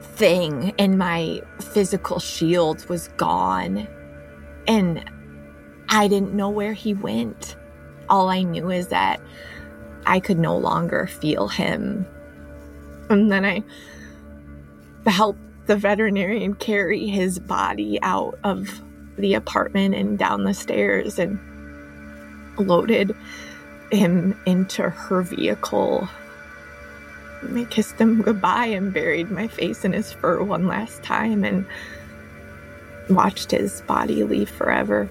[0.01, 3.87] thing, and my physical shield was gone.
[4.67, 5.09] And
[5.89, 7.55] I didn't know where he went.
[8.09, 9.21] All I knew is that
[10.05, 12.05] I could no longer feel him
[13.09, 13.63] and then I
[15.05, 18.81] helped the veterinarian carry his body out of
[19.17, 21.39] the apartment and down the stairs and
[22.57, 23.15] loaded
[23.91, 26.07] him into her vehicle.
[27.55, 31.65] I kissed him goodbye and buried my face in his fur one last time and
[33.09, 35.09] watched his body leave forever.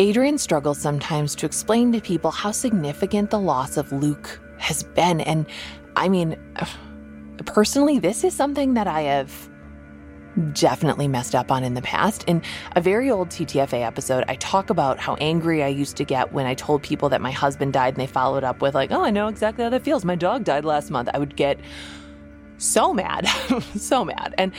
[0.00, 5.20] Adrienne struggles sometimes to explain to people how significant the loss of Luke has been.
[5.20, 5.46] And
[5.96, 6.36] I mean,
[7.46, 9.48] personally, this is something that I have
[10.52, 12.24] definitely messed up on in the past.
[12.24, 12.42] In
[12.76, 16.46] a very old TTFA episode, I talk about how angry I used to get when
[16.46, 19.10] I told people that my husband died and they followed up with, like, oh, I
[19.10, 20.04] know exactly how that feels.
[20.04, 21.08] My dog died last month.
[21.12, 21.58] I would get
[22.58, 23.26] so mad,
[23.76, 24.34] so mad.
[24.38, 24.52] And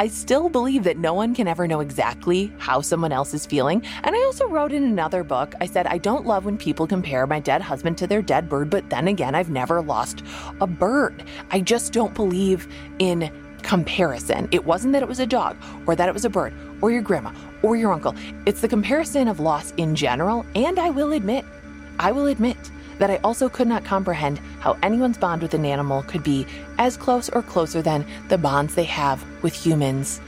[0.00, 3.84] I still believe that no one can ever know exactly how someone else is feeling.
[4.02, 7.26] And I also wrote in another book, I said, I don't love when people compare
[7.26, 10.24] my dead husband to their dead bird, but then again, I've never lost
[10.62, 11.22] a bird.
[11.50, 12.66] I just don't believe
[12.98, 13.30] in
[13.60, 14.48] comparison.
[14.52, 17.02] It wasn't that it was a dog or that it was a bird or your
[17.02, 18.14] grandma or your uncle.
[18.46, 20.46] It's the comparison of loss in general.
[20.54, 21.44] And I will admit,
[21.98, 22.56] I will admit
[23.00, 26.46] that I also could not comprehend how anyone's bond with an animal could be
[26.78, 30.18] as close or closer than the bonds they have with humans.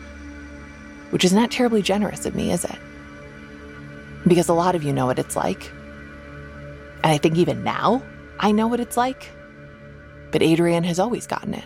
[1.10, 2.78] Which is not terribly generous of me, is it?
[4.26, 5.70] Because a lot of you know what it's like.
[7.04, 8.02] And I think even now,
[8.40, 9.30] I know what it's like.
[10.30, 11.64] But Adrian has always gotten it.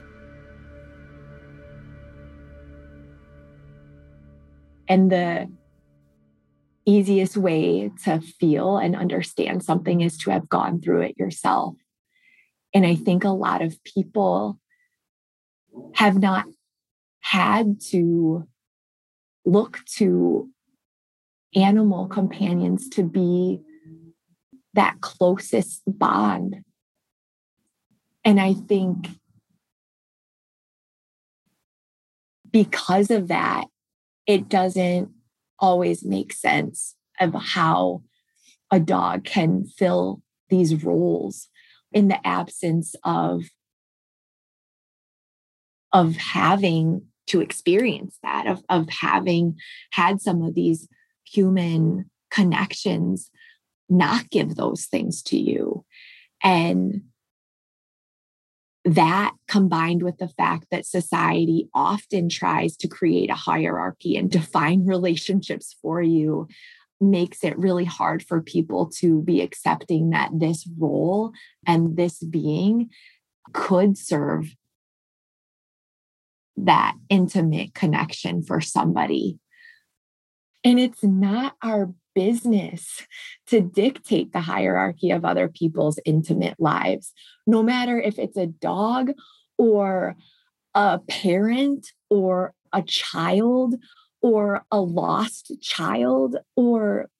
[4.88, 5.48] And the
[6.86, 11.74] easiest way to feel and understand something is to have gone through it yourself.
[12.72, 14.60] And I think a lot of people
[15.94, 16.46] have not
[17.20, 18.46] had to
[19.44, 20.48] look to
[21.54, 23.60] animal companions to be
[24.74, 26.62] that closest bond.
[28.24, 29.08] And I think
[32.50, 33.66] because of that,
[34.26, 35.10] it doesn't
[35.58, 38.02] always make sense of how
[38.70, 41.48] a dog can fill these roles
[41.92, 43.44] in the absence of
[45.92, 49.56] of having to experience that of, of having
[49.92, 50.88] had some of these
[51.24, 53.30] human connections
[53.88, 55.84] not give those things to you.
[56.42, 57.02] And
[58.86, 64.86] that combined with the fact that society often tries to create a hierarchy and define
[64.86, 66.46] relationships for you
[67.00, 71.32] makes it really hard for people to be accepting that this role
[71.66, 72.88] and this being
[73.52, 74.54] could serve
[76.56, 79.38] that intimate connection for somebody.
[80.64, 83.06] And it's not our business
[83.46, 87.12] to dictate the hierarchy of other people's intimate lives,
[87.46, 89.12] no matter if it's a dog
[89.58, 90.16] or
[90.74, 93.74] a parent or a child
[94.22, 97.10] or a lost child or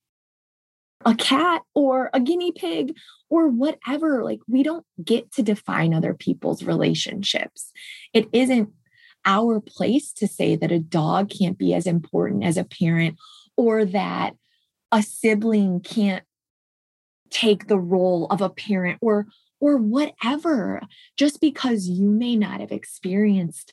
[1.04, 2.96] a cat or a guinea pig
[3.28, 4.24] or whatever.
[4.24, 7.70] Like, we don't get to define other people's relationships.
[8.14, 8.70] It isn't
[9.26, 13.18] our place to say that a dog can't be as important as a parent
[13.56, 14.34] or that
[14.92, 16.24] a sibling can't
[17.30, 19.26] take the role of a parent or
[19.58, 20.82] or whatever
[21.16, 23.72] just because you may not have experienced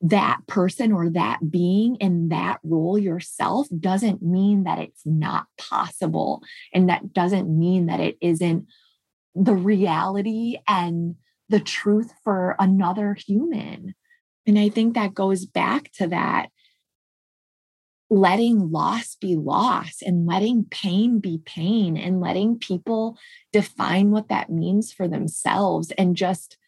[0.00, 6.42] that person or that being in that role yourself doesn't mean that it's not possible
[6.74, 8.66] and that doesn't mean that it isn't
[9.34, 11.14] the reality and
[11.48, 13.94] the truth for another human.
[14.46, 16.48] And i think that goes back to that
[18.12, 23.16] letting loss be loss and letting pain be pain and letting people
[23.54, 26.58] define what that means for themselves and just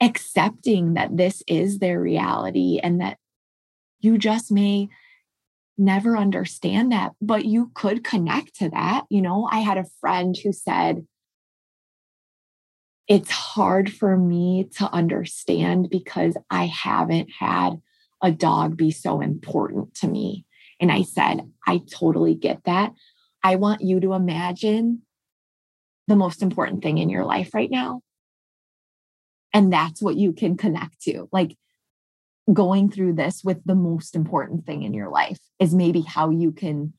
[0.00, 3.18] accepting that this is their reality and that
[4.00, 4.88] you just may
[5.76, 9.04] never understand that, but you could connect to that.
[9.10, 11.06] You know, I had a friend who said,
[13.06, 17.80] It's hard for me to understand because I haven't had
[18.20, 20.44] a dog be so important to me.
[20.80, 22.92] And I said, I totally get that.
[23.42, 25.02] I want you to imagine
[26.06, 28.00] the most important thing in your life right now.
[29.52, 31.28] And that's what you can connect to.
[31.32, 31.56] Like
[32.52, 36.52] going through this with the most important thing in your life is maybe how you
[36.52, 36.94] can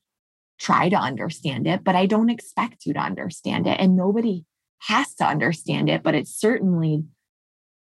[0.58, 1.82] try to understand it.
[1.82, 3.80] But I don't expect you to understand it.
[3.80, 4.44] And nobody
[4.82, 7.04] has to understand it, but it certainly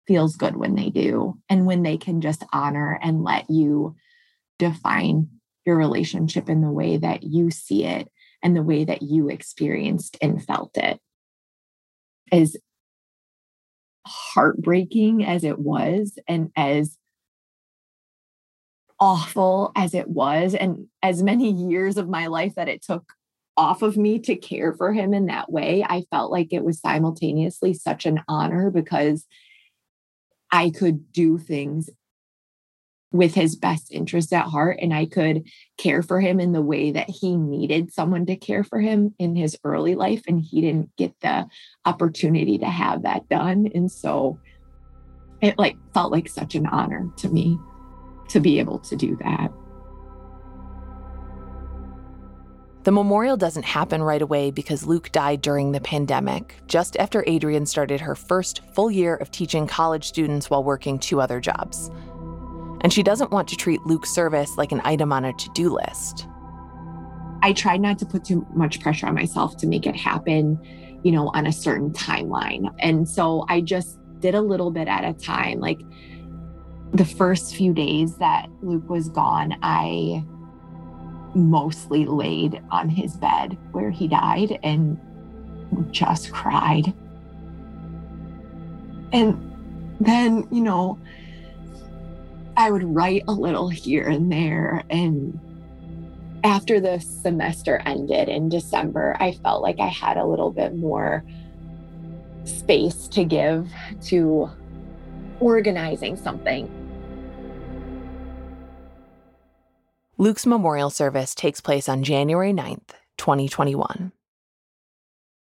[0.07, 3.97] feels good when they do and when they can just honor and let you
[4.59, 5.28] define
[5.66, 8.08] your relationship in the way that you see it
[8.42, 11.00] and the way that you experienced and felt it.
[12.32, 12.56] As
[14.06, 16.96] heartbreaking as it was, and as
[19.00, 23.12] awful as it was, and as many years of my life that it took
[23.56, 26.78] off of me to care for him in that way, I felt like it was
[26.78, 29.26] simultaneously such an honor because
[30.52, 31.90] I could do things
[33.16, 35.44] with his best interest at heart and I could
[35.76, 39.36] care for him in the way that he needed someone to care for him in
[39.36, 41.46] his early life and he didn't get the
[41.84, 44.38] opportunity to have that done and so
[45.40, 47.58] it like felt like such an honor to me
[48.28, 49.52] to be able to do that.
[52.86, 57.66] The memorial doesn't happen right away because Luke died during the pandemic, just after Adrienne
[57.66, 61.90] started her first full year of teaching college students while working two other jobs
[62.81, 65.70] and she doesn't want to treat Luke's service like an item on a to do
[65.70, 66.27] list.
[67.43, 70.59] I tried not to put too much pressure on myself to make it happen,
[71.03, 72.74] you know, on a certain timeline.
[72.81, 75.61] And so I just did a little bit at a time.
[75.61, 75.81] Like
[76.93, 80.24] the first few days that Luke was gone, I
[81.35, 84.99] mostly laid on his bed where he died and
[85.91, 86.93] just cried.
[89.12, 89.55] And
[90.01, 90.99] then, you know,
[92.57, 94.82] I would write a little here and there.
[94.88, 95.38] And
[96.42, 101.22] after the semester ended in December, I felt like I had a little bit more
[102.44, 103.70] space to give
[104.04, 104.50] to
[105.40, 106.70] organizing something.
[110.18, 114.12] Luke's memorial service takes place on January 9th, 2021.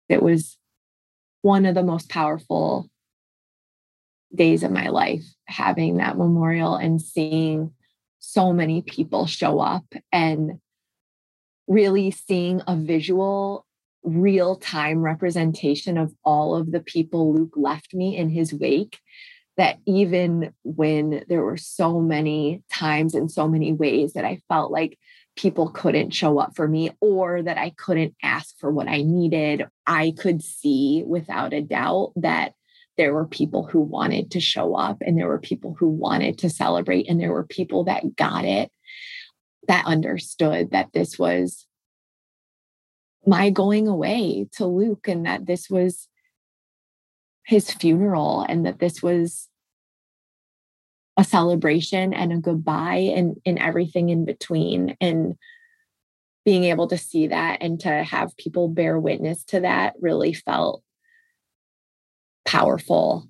[0.09, 0.57] It was
[1.41, 2.87] one of the most powerful
[4.33, 7.71] days of my life, having that memorial and seeing
[8.19, 10.59] so many people show up and
[11.67, 13.65] really seeing a visual,
[14.03, 18.99] real time representation of all of the people Luke left me in his wake.
[19.57, 24.71] That even when there were so many times and so many ways that I felt
[24.71, 24.97] like
[25.35, 29.67] people couldn't show up for me or that I couldn't ask for what I needed,
[29.85, 32.53] I could see without a doubt that
[32.99, 36.49] there were people who wanted to show up and there were people who wanted to
[36.49, 38.69] celebrate and there were people that got it
[39.69, 41.65] that understood that this was
[43.25, 46.09] my going away to Luke and that this was
[47.45, 49.47] his funeral and that this was
[51.15, 54.97] a celebration and a goodbye and, and everything in between.
[54.99, 55.35] And
[56.43, 60.83] being able to see that and to have people bear witness to that really felt
[62.49, 63.29] powerful.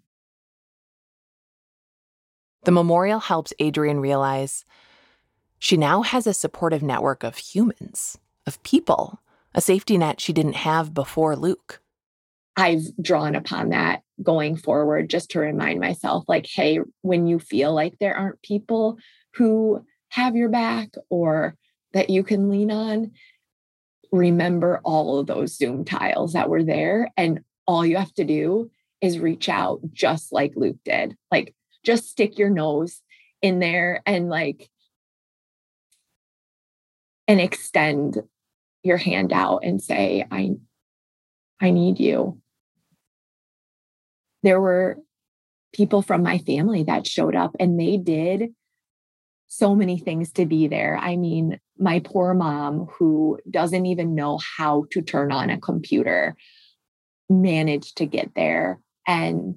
[2.63, 4.63] The memorial helps Adrian realize
[5.57, 8.17] she now has a supportive network of humans,
[8.47, 9.19] of people,
[9.53, 11.81] a safety net she didn't have before Luke.
[12.55, 17.73] I've drawn upon that going forward just to remind myself like, hey, when you feel
[17.73, 18.99] like there aren't people
[19.33, 21.55] who have your back or
[21.91, 23.11] that you can lean on,
[24.13, 27.11] remember all of those Zoom tiles that were there.
[27.17, 28.71] And all you have to do
[29.01, 31.15] is reach out just like Luke did.
[31.31, 33.01] Like just stick your nose
[33.41, 34.69] in there and like
[37.27, 38.21] and extend
[38.83, 40.51] your hand out and say I
[41.61, 42.39] I need you.
[44.43, 44.97] There were
[45.73, 48.53] people from my family that showed up and they did
[49.47, 50.97] so many things to be there.
[50.97, 56.35] I mean, my poor mom, who doesn't even know how to turn on a computer,
[57.29, 58.79] managed to get there.
[59.09, 59.55] And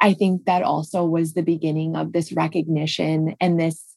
[0.00, 3.94] I think that also was the beginning of this recognition and this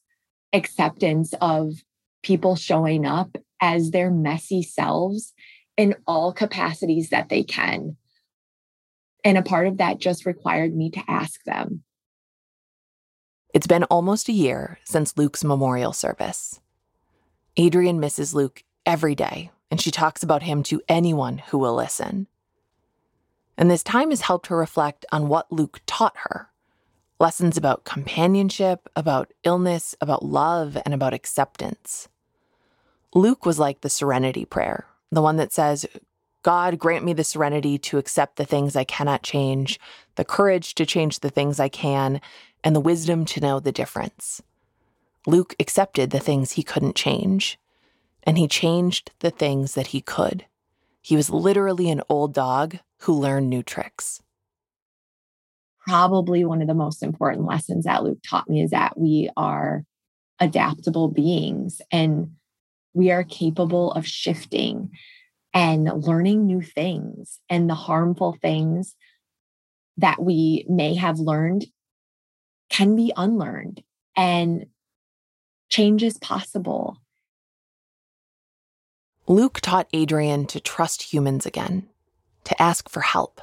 [0.54, 1.74] acceptance of
[2.22, 5.34] people showing up as their messy selves
[5.78, 7.98] in all capacities that they can.
[9.24, 11.84] And a part of that just required me to ask them.
[13.52, 16.62] It's been almost a year since Luke's memorial service.
[17.60, 22.28] Adrienne misses Luke every day, and she talks about him to anyone who will listen.
[23.58, 26.50] And this time has helped her reflect on what Luke taught her
[27.20, 32.08] lessons about companionship, about illness, about love, and about acceptance.
[33.14, 35.86] Luke was like the serenity prayer, the one that says,
[36.44, 39.80] God, grant me the serenity to accept the things I cannot change,
[40.16, 42.22] the courage to change the things I can,
[42.64, 44.42] and the wisdom to know the difference.
[45.26, 47.58] Luke accepted the things he couldn't change,
[48.24, 50.46] and he changed the things that he could.
[51.02, 54.22] He was literally an old dog who learn new tricks.
[55.86, 59.84] Probably one of the most important lessons that Luke taught me is that we are
[60.40, 62.32] adaptable beings and
[62.94, 64.92] we are capable of shifting
[65.54, 68.96] and learning new things and the harmful things
[69.98, 71.66] that we may have learned
[72.70, 73.82] can be unlearned
[74.16, 74.66] and
[75.70, 76.98] change is possible.
[79.28, 81.88] Luke taught Adrian to trust humans again
[82.48, 83.42] to ask for help,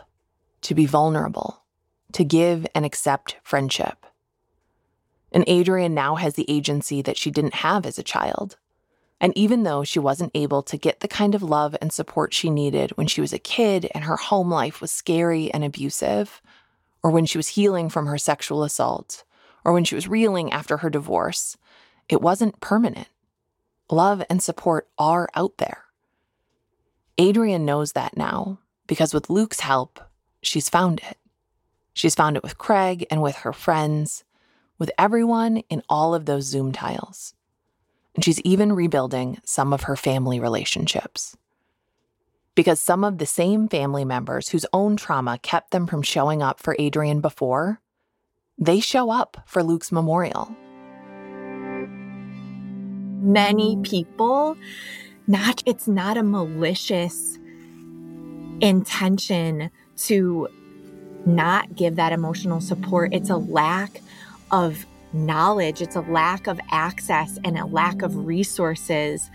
[0.63, 1.63] to be vulnerable,
[2.13, 4.07] to give and accept friendship.
[5.31, 8.57] And Adrian now has the agency that she didn't have as a child.
[9.21, 12.49] And even though she wasn't able to get the kind of love and support she
[12.49, 16.41] needed when she was a kid and her home life was scary and abusive,
[17.03, 19.23] or when she was healing from her sexual assault,
[19.67, 21.59] or when she was reeling after her divorce,
[22.09, 23.09] it wasn't permanent.
[23.91, 25.85] Love and support are out there.
[27.19, 30.01] Adrian knows that now, because with Luke's help,
[30.43, 31.19] she's found it.
[31.93, 34.25] She's found it with Craig and with her friends,
[34.79, 37.35] with everyone in all of those Zoom tiles.
[38.15, 41.37] And she's even rebuilding some of her family relationships.
[42.55, 46.61] Because some of the same family members whose own trauma kept them from showing up
[46.61, 47.81] for Adrian before,
[48.59, 50.55] they show up for Luke's memorial.
[53.21, 54.57] Many people,
[55.27, 57.39] not it's not a malicious
[58.65, 60.49] intention to
[61.27, 63.13] not give that emotional support.
[63.13, 64.01] It's a lack
[64.51, 69.31] of knowledge, it's a lack of access and a lack of resources.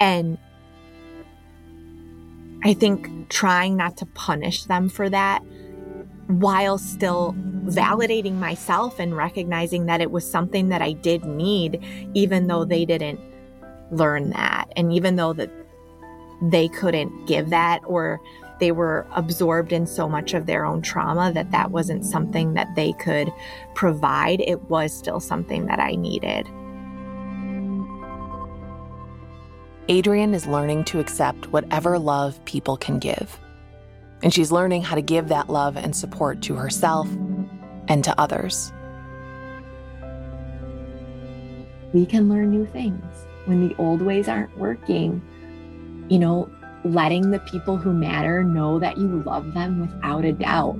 [0.00, 0.36] And
[2.64, 5.42] I think trying not to punish them for that
[6.26, 11.82] while still validating myself and recognizing that it was something that I did need,
[12.14, 13.20] even though they didn't
[13.90, 14.72] learn that.
[14.76, 15.50] And even though that
[16.42, 18.20] they couldn't give that or
[18.62, 22.72] they were absorbed in so much of their own trauma that that wasn't something that
[22.76, 23.28] they could
[23.74, 26.46] provide, it was still something that I needed.
[29.88, 33.36] Adrian is learning to accept whatever love people can give.
[34.22, 37.08] And she's learning how to give that love and support to herself
[37.88, 38.72] and to others.
[41.92, 45.20] We can learn new things when the old ways aren't working.
[46.08, 46.48] You know,
[46.84, 50.76] letting the people who matter know that you love them without a doubt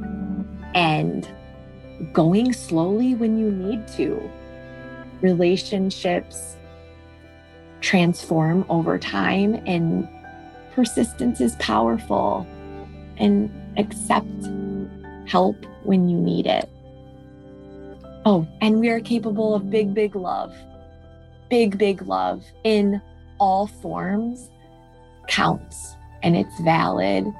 [0.74, 1.28] and
[2.12, 4.30] going slowly when you need to.
[5.20, 6.56] Relationships
[7.80, 10.08] transform over time, and
[10.74, 12.46] persistence is powerful.
[13.18, 14.48] And accept
[15.26, 16.68] help when you need it.
[18.24, 20.54] Oh, and we are capable of big, big love.
[21.50, 23.00] Big, big love in
[23.38, 24.50] all forms
[25.28, 27.32] counts and it's valid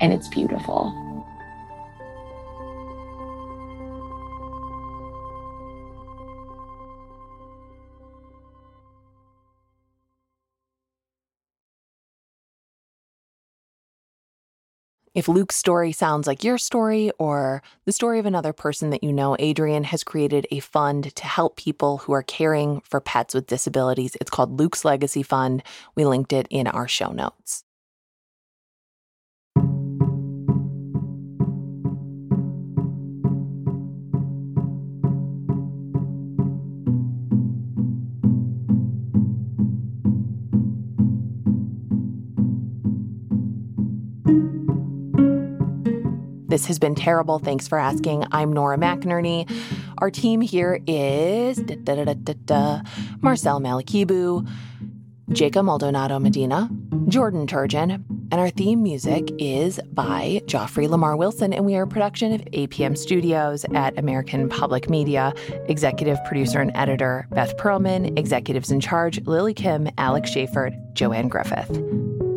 [0.00, 1.07] and it's beautiful.
[15.18, 19.12] If Luke's story sounds like your story or the story of another person that you
[19.12, 23.48] know, Adrian has created a fund to help people who are caring for pets with
[23.48, 24.16] disabilities.
[24.20, 25.64] It's called Luke's Legacy Fund.
[25.96, 27.64] We linked it in our show notes.
[46.58, 47.38] This has been terrible.
[47.38, 48.24] Thanks for asking.
[48.32, 49.48] I'm Nora McInerny.
[49.98, 51.58] Our team here is
[53.20, 54.50] Marcel Malekebu,
[55.30, 56.68] Jacob Maldonado Medina,
[57.06, 61.86] Jordan Turgeon, and our theme music is by Joffrey Lamar Wilson, and we are a
[61.86, 65.32] production of APM Studios at American Public Media.
[65.68, 72.27] Executive producer and editor Beth Perlman, executives in charge Lily Kim, Alex Schaffert, Joanne Griffith.